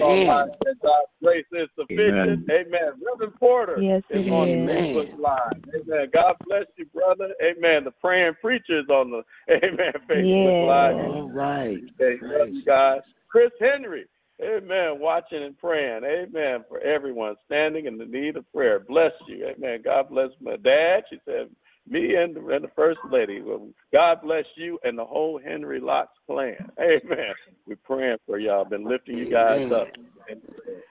[0.01, 0.49] Amen.
[0.83, 2.49] God's grace is sufficient.
[2.49, 2.93] Amen.
[3.05, 5.63] Reverend Porter yes, is on the Facebook Live.
[5.75, 6.11] Amen.
[6.13, 7.35] God bless you, brother.
[7.43, 7.85] Amen.
[7.85, 9.23] The praying preacher is on the
[9.53, 10.69] Amen Facebook yes.
[10.69, 11.15] Live.
[11.15, 11.79] All right.
[12.01, 12.63] Amen.
[12.65, 13.01] God.
[13.29, 14.07] Chris Henry.
[14.43, 14.99] Amen.
[14.99, 16.03] Watching and praying.
[16.05, 16.65] Amen.
[16.69, 18.81] For everyone standing in the need of prayer.
[18.81, 19.47] Bless you.
[19.47, 19.81] Amen.
[19.85, 21.05] God bless my dad.
[21.11, 21.49] She said,
[21.89, 23.43] me and the, and the first lady.
[23.43, 26.57] Well, God bless you and the whole Henry Locks clan.
[26.81, 27.35] Amen.
[27.67, 28.65] We're praying for y'all.
[28.65, 29.89] Been lifting you guys up.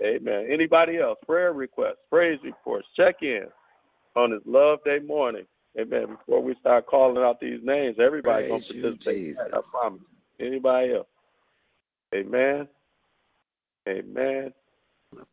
[0.03, 0.47] Amen.
[0.51, 1.17] Anybody else?
[1.25, 3.45] Prayer requests, praise reports, check in
[4.15, 5.45] on this Love Day morning.
[5.79, 6.17] Amen.
[6.17, 9.35] Before we start calling out these names, everybody gonna participate.
[9.39, 10.01] I promise.
[10.39, 11.07] Anybody else?
[12.13, 12.67] Amen.
[13.87, 14.53] Amen.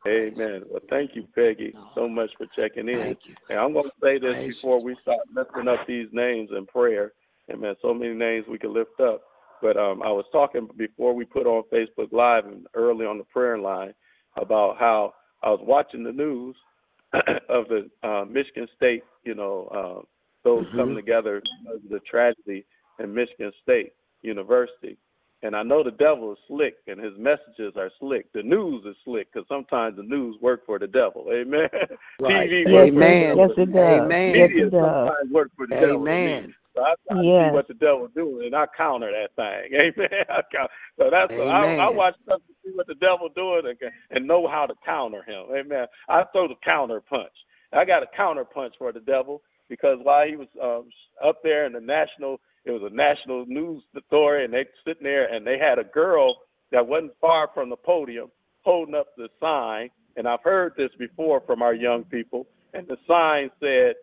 [0.06, 0.62] Amen.
[0.70, 3.16] Well, thank you, Peggy, so much for checking in.
[3.48, 6.66] And I'm going to say this Praise before we start lifting up these names in
[6.66, 7.12] prayer.
[7.52, 7.74] Amen.
[7.82, 9.22] So many names we could lift up.
[9.62, 13.24] But um, I was talking before we put on Facebook Live and early on the
[13.24, 13.92] prayer line
[14.36, 15.12] about how
[15.42, 16.56] I was watching the news
[17.48, 20.06] of the uh, Michigan State, you know, uh,
[20.44, 20.78] those mm-hmm.
[20.78, 22.64] coming together, of the tragedy
[22.98, 24.96] in Michigan State University.
[25.42, 28.30] And I know the devil is slick and his messages are slick.
[28.34, 31.26] The news is slick because sometimes the news work for the devil.
[31.32, 31.68] Amen.
[32.20, 32.50] Right.
[32.50, 33.38] TV yes, Amen.
[33.38, 34.00] Yes, it does.
[34.02, 34.34] Amen.
[34.34, 34.80] Yes, Media it does.
[34.82, 35.88] sometimes work for the Amen.
[35.88, 36.08] devil.
[36.08, 36.54] Amen.
[36.74, 37.50] So I try yes.
[37.50, 39.80] see what the devil's doing and I counter that thing.
[39.80, 40.24] Amen.
[40.28, 41.80] I count, so that's Amen.
[41.80, 43.78] I, I watch stuff to see what the devil's doing and,
[44.10, 45.46] and know how to counter him.
[45.56, 45.86] Amen.
[46.10, 47.32] I throw the counter punch.
[47.72, 50.90] I got a counter punch for the devil because while he was um,
[51.26, 55.32] up there in the national it was a national news story, and they sitting there
[55.32, 56.36] and they had a girl
[56.72, 58.30] that wasn't far from the podium
[58.62, 59.90] holding up the sign.
[60.16, 62.46] And I've heard this before from our young people.
[62.74, 63.94] And the sign said,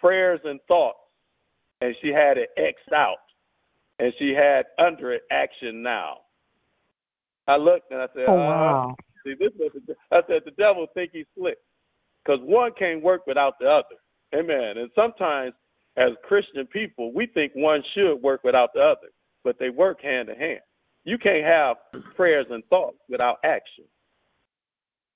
[0.00, 0.98] prayers and thoughts.
[1.80, 3.16] And she had it X'd out.
[3.98, 6.18] And she had under it action now.
[7.46, 8.96] I looked and I said, oh, wow.
[8.98, 9.72] Uh, see, this was,
[10.10, 11.58] I said, the devil think he's slick.
[12.24, 13.96] Because one can't work without the other.
[14.34, 14.78] Amen.
[14.78, 15.54] And sometimes
[15.98, 19.08] as Christian people, we think one should work without the other,
[19.44, 20.60] but they work hand in hand.
[21.04, 21.76] You can't have
[22.16, 23.84] prayers and thoughts without action.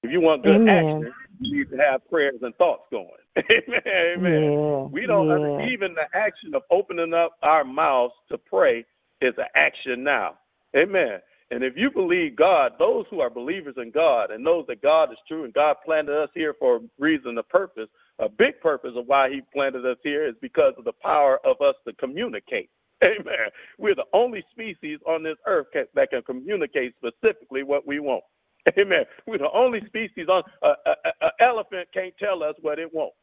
[0.03, 0.69] If you want good Amen.
[0.69, 3.09] action, you need to have prayers and thoughts going.
[3.37, 3.83] Amen.
[3.87, 4.53] Amen.
[4.53, 5.69] Yeah, we don't yeah.
[5.73, 8.85] even the action of opening up our mouths to pray
[9.21, 10.39] is an action now.
[10.77, 11.21] Amen.
[11.51, 15.13] And if you believe God, those who are believers in God and knows that God
[15.13, 17.89] is true and God planted us here for a reason, a purpose,
[18.19, 21.61] a big purpose of why He planted us here is because of the power of
[21.61, 22.71] us to communicate.
[23.05, 23.51] Amen.
[23.79, 28.23] We're the only species on this earth that can communicate specifically what we want.
[28.79, 29.05] Amen.
[29.27, 32.93] We're the only species on an uh, uh, uh, elephant can't tell us what it
[32.93, 33.17] wants.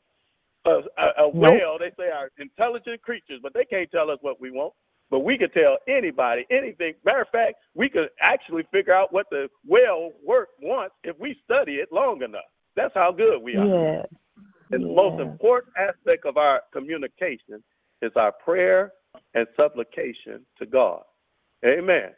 [0.65, 4.41] A, a, a whale, they say, are intelligent creatures, but they can't tell us what
[4.41, 4.73] we want.
[5.09, 6.93] But we could tell anybody anything.
[7.05, 11.39] Matter of fact, we could actually figure out what the whale work wants if we
[11.45, 12.41] study it long enough.
[12.75, 13.65] That's how good we are.
[13.65, 14.03] Yeah.
[14.71, 17.63] And the most important aspect of our communication
[18.01, 18.93] is our prayer
[19.33, 21.01] and supplication to God.
[21.65, 22.11] Amen.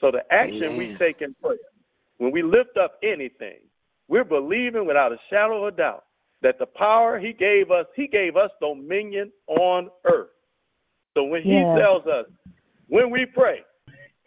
[0.00, 0.78] So the action Amen.
[0.78, 1.56] we take in prayer,
[2.18, 3.60] when we lift up anything,
[4.08, 6.04] we're believing without a shadow of a doubt
[6.42, 10.28] that the power He gave us, He gave us dominion on earth.
[11.14, 12.26] So when He tells us,
[12.88, 13.60] when we pray,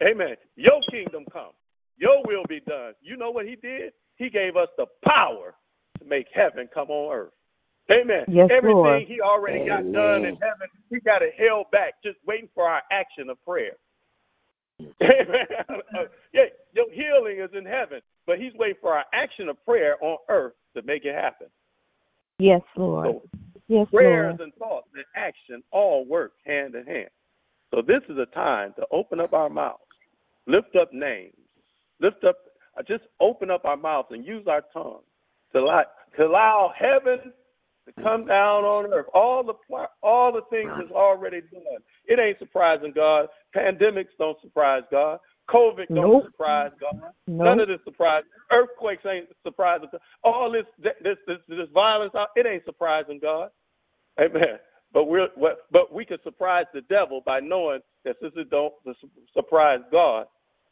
[0.02, 1.52] Amen, your kingdom come,
[1.96, 2.94] your will be done.
[3.02, 3.92] You know what He did?
[4.16, 5.54] He gave us the power
[5.98, 7.32] to make heaven come on earth.
[7.90, 8.24] Amen.
[8.28, 9.02] Yes, Everything Lord.
[9.06, 12.82] he already got done in heaven, he got it held back, just waiting for our
[12.92, 13.76] action of prayer.
[14.80, 15.46] Amen.
[16.32, 20.18] yeah, your healing is in heaven, but he's waiting for our action of prayer on
[20.28, 21.48] earth to make it happen.
[22.38, 23.06] Yes, Lord.
[23.06, 23.22] So
[23.68, 24.40] yes, prayers Lord.
[24.40, 27.10] and thoughts and action all work hand in hand.
[27.72, 29.78] So this is a time to open up our mouths,
[30.46, 31.34] lift up names,
[32.00, 32.36] lift up,
[32.78, 35.02] uh, just open up our mouths and use our tongue
[35.52, 35.82] to allow,
[36.16, 37.32] to allow heaven
[37.94, 39.06] to come down on earth.
[39.14, 39.54] All the
[40.02, 41.80] all the things is already done.
[42.06, 43.26] It ain't surprising God.
[43.54, 45.18] Pandemics don't surprise God.
[45.48, 46.24] COVID don't nope.
[46.26, 47.00] surprise God.
[47.26, 47.44] Nope.
[47.44, 48.22] None of this surprise.
[48.52, 49.88] Earthquakes ain't surprising.
[49.90, 50.00] God.
[50.22, 50.66] All this
[51.02, 53.50] this this this violence, it ain't surprising God.
[54.20, 54.58] Amen.
[54.92, 55.28] But we're
[55.70, 58.74] but we can surprise the devil by knowing that since it don't
[59.34, 60.26] surprise God,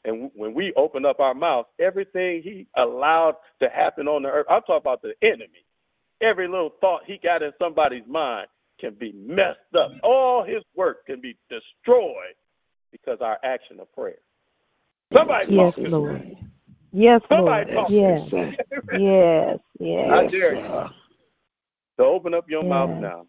[0.04, 4.46] and when we open up our mouth, everything He allowed to happen on the earth.
[4.50, 5.64] I'm talking about the enemy
[6.20, 8.48] every little thought he got in somebody's mind
[8.80, 9.90] can be messed up.
[10.02, 12.34] All his work can be destroyed
[12.92, 14.18] because our action of prayer.
[15.16, 16.36] Somebody yes, talk Lord.
[16.92, 17.86] Yes, Somebody Lord.
[17.86, 18.28] talk yes.
[18.98, 20.10] yes, yes.
[20.12, 20.88] I dare you
[21.98, 22.68] to open up your yes.
[22.68, 23.26] mouth now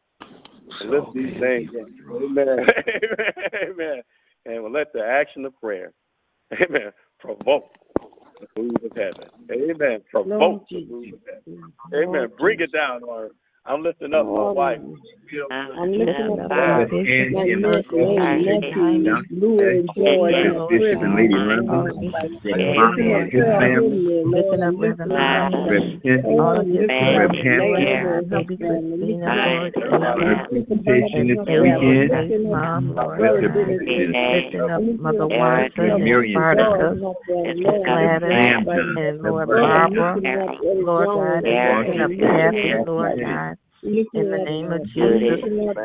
[0.82, 1.70] and lift these things.
[2.12, 2.66] Amen.
[3.64, 4.02] Amen.
[4.46, 5.92] And we'll let the action of prayer,
[6.54, 7.72] amen, provoke
[8.40, 8.48] the
[8.84, 9.30] of heaven.
[9.52, 10.02] Amen.
[10.12, 10.78] Provoke the
[11.14, 11.74] of heaven.
[11.94, 12.28] Amen.
[12.38, 13.30] Bring it down her.
[13.70, 14.80] I'm lifting up my wife.
[15.52, 17.06] I'm lifting up my Bishop
[17.38, 18.42] and I'm
[19.30, 20.98] loose joy and this is.
[22.50, 25.12] A Lady Randall, his family, lifting up Reverend
[26.26, 26.82] all of his
[30.50, 35.94] presentation this weekend, Mom, Lord, lifting up Mother Watson,
[36.34, 36.98] Spartacus,
[37.86, 39.48] Gladys, and Lord.
[39.62, 40.18] Barbara,
[40.82, 41.54] Lord God, and
[41.86, 43.59] lifting up Kathy, Lord God.
[43.82, 45.40] In the name of Jesus,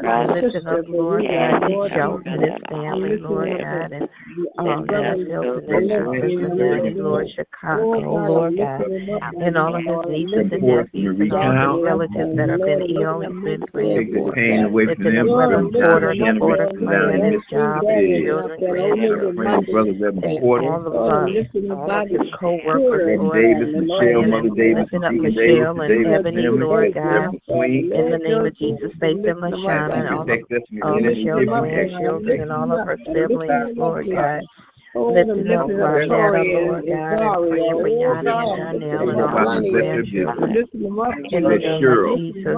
[0.05, 4.09] I lifting up, Lord God, Nick Jones and his family, Lord God, and
[4.59, 10.63] um, Dennis Hilton and Cincinnati, Lord, Chicago, Lord God, and all of his nieces and
[10.67, 14.35] nephews and all his relatives that have been ill and been praying for.
[14.91, 20.35] Lifting up Brother Porter, the Porter clan, his job, his children, grandchildren, and
[20.67, 21.31] all of us,
[21.71, 26.91] all of his co-workers, Lord, Davis, Michelle, Mother Davis, lifting up Michelle and Ebony, Lord
[26.95, 27.39] God,
[27.93, 30.29] in the name of Jesus, faith and Lashana and all of
[30.83, 34.43] all Michelle's grandchildren and all of her siblings, Lord God.
[34.95, 39.71] Lifting up Rashada, Lord God, and praying for Yana and Chanel and all of her
[39.71, 40.55] grandchildren.
[41.35, 42.57] In the name of Jesus,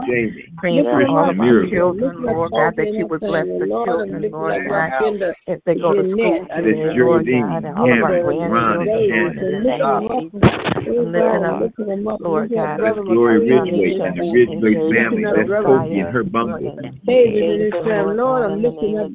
[0.61, 4.68] praying for all of our children, Lord God, that you would bless the children, Lord
[4.68, 5.01] God,
[5.47, 9.45] if they go to school today, Lord God, and all of our grandchildren, Lord, in
[9.53, 10.45] the name of Jesus.
[10.87, 15.24] Lifting up, Lord God, That's Glory Ridgeway and the Ridgeway family.
[15.24, 16.76] That's Kofi and her bundle.
[17.07, 19.09] David and his family, Lord, I'm lifting up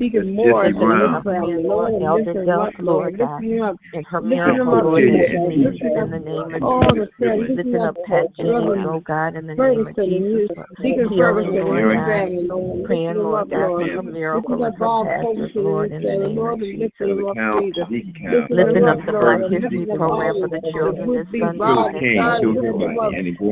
[0.00, 3.42] Deacon Morris and his family, Lord, I'm lifting up Lord God,
[3.92, 7.08] in her miracle, Lord, in the name of Jesus,
[7.56, 10.56] lifting up Pat Jennings, oh God, in the name of Jesus,
[11.10, 11.82] healing, Lord.
[11.92, 16.58] God, praying, Lord God, for her miracle and her pastors, Lord, in the name of
[16.60, 17.88] Jesus,
[18.50, 21.58] lifting up the Black History Program for the children this Sunday,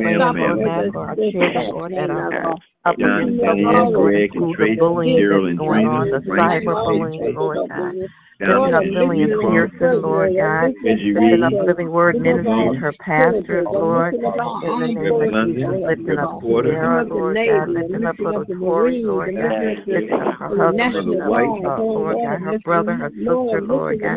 [0.03, 2.55] praying, Lord God, for our children, Lord, that are
[2.85, 7.95] up against the bullying that's going on, the cyberbullying, Lord God
[8.41, 10.73] Lifting up Lillian Pearson, Lord God.
[10.73, 14.15] Lifting up Living Word Ministries, her pastor, Lord.
[14.15, 17.69] In the name of Jesus, lifting up Sierra, Lord God.
[17.69, 19.77] Lifting up little Tori, Lord God.
[19.87, 21.21] Lifting up her husband,
[21.93, 22.41] Lord God.
[22.41, 24.17] Her brother, her sister, Lord God.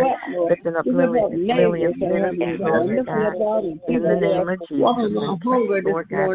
[0.49, 3.35] Lifting up Lillian, Lillian's ministry, Lord God.
[3.89, 5.43] In the name of Jesus,
[5.83, 6.29] Lord God.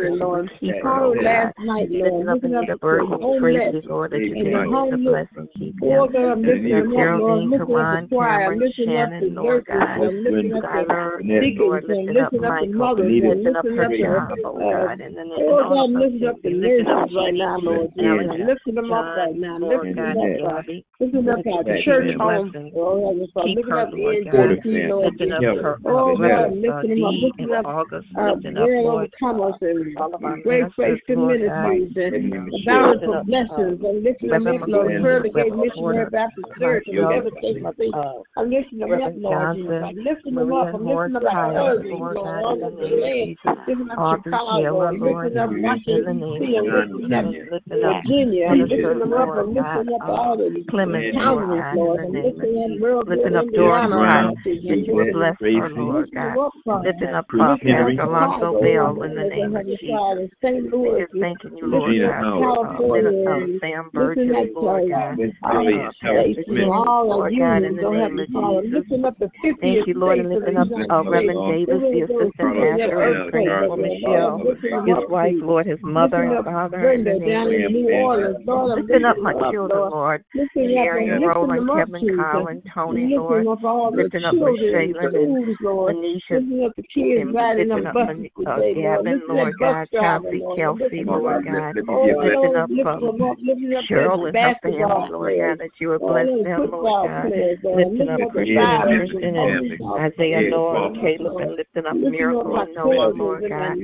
[0.61, 1.53] Keep her, Lord God.
[1.89, 5.89] Lifting up Anita Burton, Tracy, Lord, that you continue to bless and keep them.
[6.99, 9.99] Geraldine, Ron, Cameron, Shannon, Lord God,
[10.63, 11.23] Skylar,
[11.59, 16.29] Lord, listen up Michael, listen up her Percy, Lord God, and then listen all the
[16.29, 20.17] up, listen up right now, Lord Jesus, listen oh, them up right now, Lord God,
[20.19, 22.53] up, Bobby, listen up our church home,
[23.45, 27.65] keep her, Lord God, listen up her, Lord God, listen up.
[27.65, 29.11] August, listen up, Lord
[30.21, 35.29] God, great faith to ministries, and balance of blessings, and listen up, Lord, prayer to
[35.31, 37.63] gay missionary Baptist Church, and everything,
[38.37, 40.69] I'm lifting up, Lord I'm lifting them up.
[40.75, 42.45] I'm lifting them like surgery, Lord.
[42.45, 42.79] I'm.
[43.69, 43.99] Lifting up
[44.73, 44.89] Lord.
[44.89, 46.71] I'm lifting up Washington, I'm
[47.53, 48.47] lifting up Virginia.
[48.49, 49.29] I'm lifting them up.
[49.39, 50.41] I'm lifting up Lord.
[50.41, 53.89] I'm lifting up Maryland, lifting up Georgia,
[54.69, 56.37] that you will bless her, Lord God.
[56.85, 60.31] Lifting up Pastor Alonso Bell in the name of Jesus.
[60.99, 62.25] Just thanking you, Lord God.
[63.95, 64.47] Lifting up
[67.09, 67.48] Lord you.
[67.49, 68.85] God, in the name of Jesus.
[69.61, 74.39] Thank you, Lord, and lifting up uh, Reverend Davis, the assistant pastor, and praying Michelle,
[74.87, 77.73] his wife, Lord, his mother and father, in the name of
[78.77, 80.25] Lifting up my children, Lord,
[80.57, 83.47] Marion, Roland, Kevin, Colin, Tony, Lord,
[83.93, 84.35] lifting up
[84.73, 85.35] Shaylin and
[85.89, 86.37] Manisha,
[87.17, 91.77] and lifting up uh, uh Gavin, Lord God, Chauncey, Kelsey, Lord God,
[92.71, 93.39] lifting up
[93.91, 95.33] Cheryl and her family, Lord.
[95.39, 97.31] God, that you would bless them, Lord God
[97.65, 103.45] lifting up Christina, Kristen, and Isaiah, Laura, Caleb, and lifting up Miracle and Noah, Lord
[103.49, 103.77] God.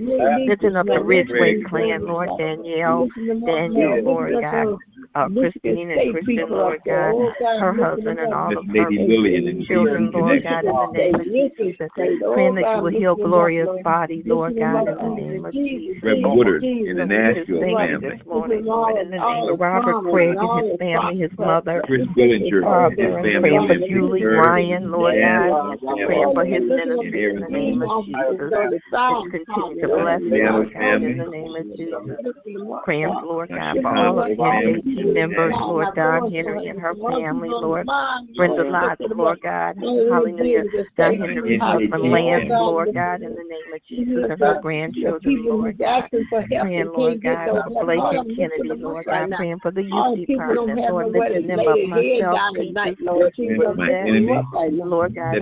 [0.48, 3.08] Lifting up the Ridgeway clan, Lord Danielle,
[3.46, 4.78] Daniel, Lord God
[5.14, 7.14] uh, Christine and Christian, Lord God,
[7.60, 8.90] her husband and all of her
[9.68, 11.88] children, Lord God, in the name of Jesus.
[12.34, 16.02] Praying that you will heal Gloria's body, Lord God, in the name of Jesus.
[16.02, 17.94] Reverend Woodard in the Nashville family.
[17.94, 22.98] In the name of Robert Craig and his family, his mother, Chris Billinger and his
[22.98, 23.40] family.
[23.40, 25.78] Praying for Julie Ryan, Lord God.
[26.06, 28.50] Praying for his ministry in the name of Jesus.
[28.50, 31.94] Just continue to bless him, Lord God, in the name of Jesus.
[32.84, 34.42] Praying, Lord God, for all of his
[35.04, 37.86] family members, Lord God, Henry and her family, Lord.
[38.36, 39.76] Brenda Lodge, Lord God,
[40.10, 40.64] hallelujah.
[40.96, 45.78] God, Henry from Lance, Lord God, in the name of Jesus, and her grandchildren, Lord
[45.78, 46.02] God.
[46.60, 49.30] Praying, Lord God, for Blake and Kennedy, Lord God.
[49.36, 52.38] Praying for the youth department, Lord, lifting them up myself,
[52.84, 53.32] teachers, Lord
[53.86, 55.34] them, Lord God.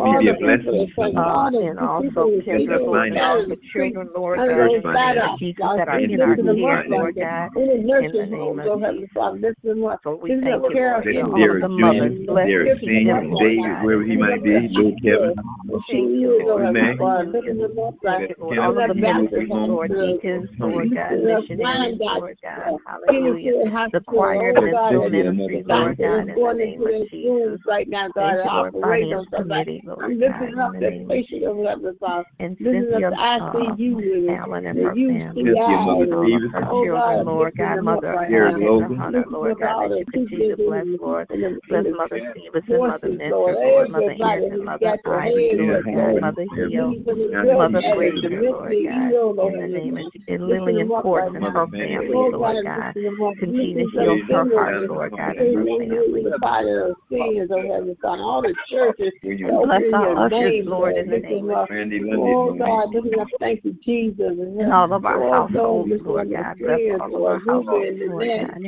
[1.16, 6.36] Uh, and also Kendra, Lord God, the children, Lord God, teachers that are in our
[6.36, 11.32] care, Lord God, in the name of Jesus bless we Just thank care of him.
[11.32, 15.36] There is Junior, there is Daniel, David, wherever he might be, little Kevin.
[18.62, 18.94] All of the
[19.68, 19.90] Lord,
[20.58, 21.12] Lord God,
[22.00, 23.52] Lord God, hallelujah.
[23.92, 24.72] The choir, the.
[27.66, 29.12] Right now, God, I operate.
[29.12, 31.56] I'm lifting up the patient of.
[32.38, 33.10] And Cynthia,
[33.78, 34.28] you.
[34.30, 35.52] Alan and her family.
[35.54, 38.26] Mother Lord God, Mother.
[38.28, 38.54] Here's
[39.32, 41.28] Lord God, that you continue to bless, Lord.
[41.68, 43.90] Bless Mother Stevens and Mother Nestor, Lord.
[43.90, 46.20] Mother Anderson, Mother Ivy, Lord God.
[46.20, 46.92] Mother Heal,
[47.56, 48.12] Mother Grace,
[48.52, 49.12] Lord God.
[49.48, 50.28] In the name of Jesus.
[50.28, 52.94] And Lillian Fort and her family, Lord God.
[53.40, 56.22] Continue to heal her heart, Lord God, and her family.
[59.64, 62.08] Bless our ushers, Lord, in the name of Jesus.
[62.18, 62.94] Oh, God,
[63.40, 64.32] thank you, Jesus.
[64.38, 66.58] And all of our households, Lord God.
[66.58, 68.62] Bless all of our households, Lord God.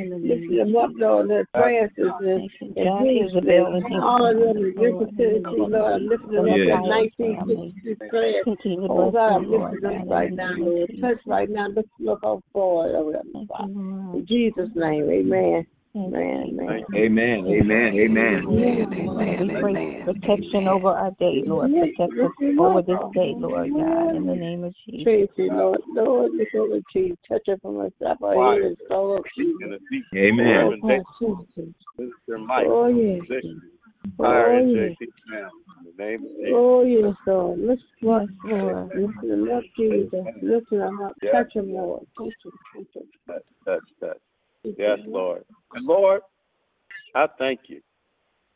[0.61, 5.65] Uh, the Buffalo, the Francis, and, and John Isabel, and all of them, the Tennessee,
[5.67, 8.43] Lord, lift them up oh, at 1960 prayer.
[8.89, 10.91] Oh, God, lift them right now, Lord.
[11.01, 15.65] Touch right now, lift them up on forward, oh, Jesus' name, amen.
[15.95, 16.57] Amen.
[16.59, 17.45] Amen.
[17.47, 17.95] Amen.
[17.95, 18.43] Amen.
[18.51, 20.03] Amen.
[20.05, 21.71] Protection over our day, Lord.
[21.71, 25.03] Protect us over this day, Lord God, in the name of Jesus.
[25.03, 27.15] Tracy, Lord, Lord, this over to you.
[27.29, 29.21] Touch her from us, up our ears, soul
[30.15, 30.81] Amen.
[30.83, 31.03] Oh,
[32.59, 33.21] oh yes.
[34.19, 34.97] Oh, yes.
[36.53, 37.59] Oh, yes, Lord.
[37.59, 38.89] Let's watch, Lord.
[38.93, 40.25] Listen, love Jesus.
[40.41, 42.05] Listen, I'm not touching, Lord.
[42.17, 43.03] Touch him, touch him.
[43.27, 44.17] Touch, touch, touch.
[44.77, 45.45] Yes, Lord.
[45.75, 46.21] And Lord,
[47.15, 47.81] I thank you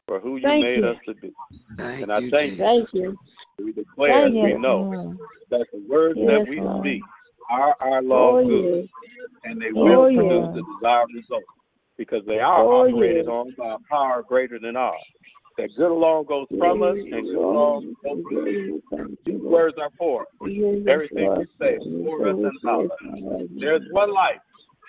[0.08, 0.88] for who you Thank made you.
[0.88, 1.34] us to be.
[1.78, 2.58] Thank and I you, thank you.
[2.58, 3.18] Thank you.
[3.60, 4.60] We declare and Thank we you.
[4.60, 5.18] know
[5.50, 6.80] that the words Yes, that we Lord.
[6.82, 7.04] speak
[7.50, 8.90] are our Oh, law good, yes.
[9.44, 11.44] and they Oh, will produce the desired result
[11.98, 13.32] because they are Oh, operated yeah.
[13.32, 14.96] on by a power greater than ours.
[15.58, 19.10] That good alone goes from us, and good alone goes through us.
[19.26, 20.28] These words are for us.
[20.88, 23.48] Everything we say is for us and about us.
[23.60, 24.40] There's one life.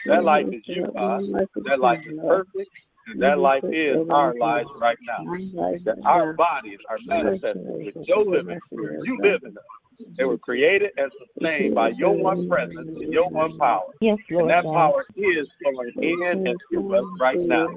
[0.07, 1.23] That life is you, God.
[1.65, 2.71] That life is perfect,
[3.19, 5.25] that life is our lives right now.
[5.85, 8.59] That our bodies are manifested with your living.
[8.73, 9.57] You live in.
[10.17, 13.93] They were created and sustained by your one presence and your one power.
[14.01, 14.75] Yes, And that God.
[14.75, 17.69] power is flowing in and through us right now,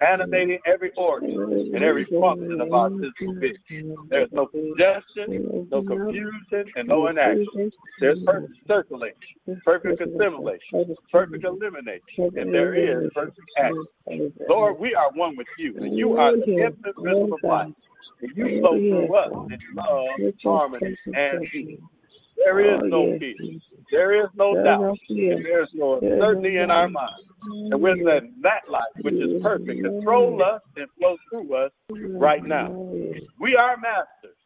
[0.00, 1.30] animating every organ
[1.74, 3.96] and every function of our physical being.
[4.08, 7.72] There's no congestion, no confusion, and no inaction.
[8.00, 12.02] There's perfect circulation, perfect assimilation, perfect elimination,
[12.36, 14.32] and there is perfect action.
[14.48, 17.72] Lord, we are one with you, and you are the infinite rhythm of life.
[18.22, 21.80] And you flow through us in love, harmony, and peace.
[22.36, 23.62] There is no peace.
[23.92, 24.96] There is no doubt.
[25.08, 27.28] And there is no uncertainty in our minds.
[27.42, 32.44] And we're letting that life, which is perfect, control us and flow through us right
[32.44, 32.70] now.
[33.40, 34.36] We are masters.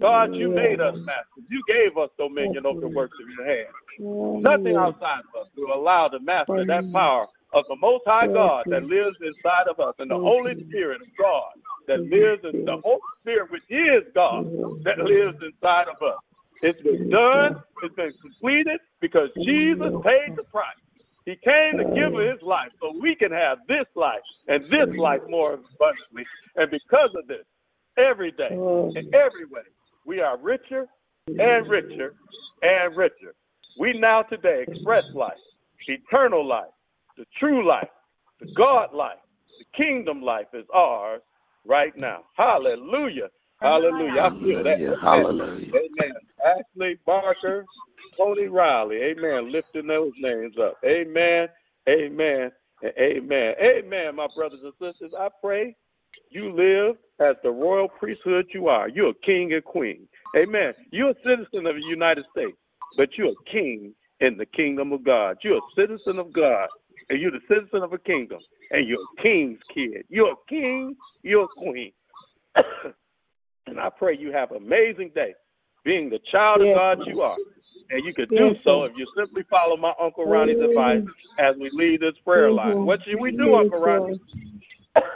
[0.00, 1.44] God, you made us masters.
[1.50, 4.42] You gave us dominion over the works of your hands.
[4.42, 8.64] Nothing outside of us will allow to master that power of the Most High God
[8.66, 11.52] that lives inside of us and the Holy Spirit of God
[11.88, 12.14] that mm-hmm.
[12.14, 14.82] lives in the Holy Spirit, which is God, mm-hmm.
[14.84, 16.20] that lives inside of us.
[16.62, 17.16] It's been mm-hmm.
[17.16, 17.62] done.
[17.82, 20.78] It's been completed because Jesus paid the price.
[21.24, 24.88] He came to give us his life so we can have this life and this
[24.96, 26.24] life more abundantly.
[26.56, 27.44] And because of this,
[27.98, 29.66] every day, in every way,
[30.06, 30.86] we are richer
[31.26, 32.14] and richer
[32.62, 33.34] and richer.
[33.78, 35.36] We now today express life,
[35.86, 36.72] eternal life,
[37.18, 37.88] the true life,
[38.40, 39.18] the God life,
[39.58, 41.20] the kingdom life is ours
[41.68, 42.24] right now.
[42.36, 43.28] Hallelujah.
[43.60, 44.22] Hallelujah.
[44.22, 44.78] I feel that.
[44.78, 44.96] Hallelujah.
[45.00, 45.72] Hallelujah.
[45.74, 46.14] Amen.
[46.44, 47.64] Ashley Barker,
[48.16, 48.96] Tony Riley.
[48.96, 49.52] Amen.
[49.52, 50.78] Lifting those names up.
[50.84, 51.48] Amen.
[51.88, 52.50] Amen.
[52.82, 53.54] And amen.
[53.60, 55.12] Amen, my brothers and sisters.
[55.18, 55.74] I pray
[56.30, 58.88] you live as the royal priesthood you are.
[58.88, 60.06] You're a king and queen.
[60.36, 60.74] Amen.
[60.90, 62.56] You're a citizen of the United States,
[62.96, 65.38] but you're a king in the kingdom of God.
[65.42, 66.68] You're a citizen of God,
[67.08, 68.40] and you're the citizen of a kingdom,
[68.70, 70.04] and you're a king's kid.
[70.08, 71.92] You're a king, you're a queen.
[73.66, 75.34] and I pray you have an amazing day
[75.84, 77.36] being the child of God you are.
[77.90, 81.02] And you can do so if you simply follow my Uncle Ronnie's advice
[81.38, 82.84] as we lead this prayer line.
[82.84, 84.20] What should we do, Uncle Ronnie?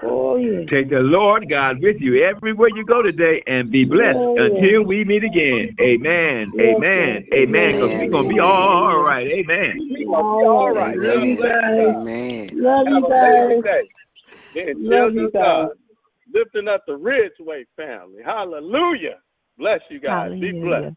[0.03, 0.61] Oh, yeah.
[0.71, 4.45] Take the Lord God with you everywhere you go today and be blessed Oh, yeah.
[4.45, 5.77] until we meet again.
[5.81, 6.53] Amen.
[6.55, 7.25] Yes, Amen.
[7.29, 7.35] Lord.
[7.35, 7.71] Amen.
[7.73, 9.27] Because we're going to be all right.
[9.27, 10.07] Amen.
[10.09, 10.97] All right.
[10.99, 11.97] Love you guys.
[11.97, 12.51] Amen.
[12.55, 13.63] Love you guys.
[14.55, 14.73] day.
[14.77, 15.43] Love you guys.
[15.43, 15.69] Uh,
[16.33, 18.23] lifting up the Ridgeway family.
[18.25, 19.19] Hallelujah.
[19.59, 20.33] Bless you guys.
[20.41, 20.97] Be blessed.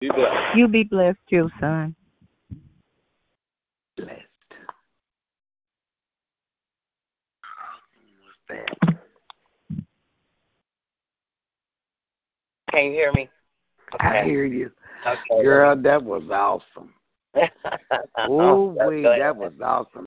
[0.00, 0.56] Be blessed.
[0.56, 1.94] You be blessed too, son.
[3.96, 4.22] Blessed.
[8.52, 8.96] That?
[12.70, 13.28] Can you hear me?
[14.00, 14.70] I hear you.
[15.06, 15.42] Okay.
[15.42, 16.94] Girl, that was awesome.
[18.28, 20.06] Oh, wait, that was awesome.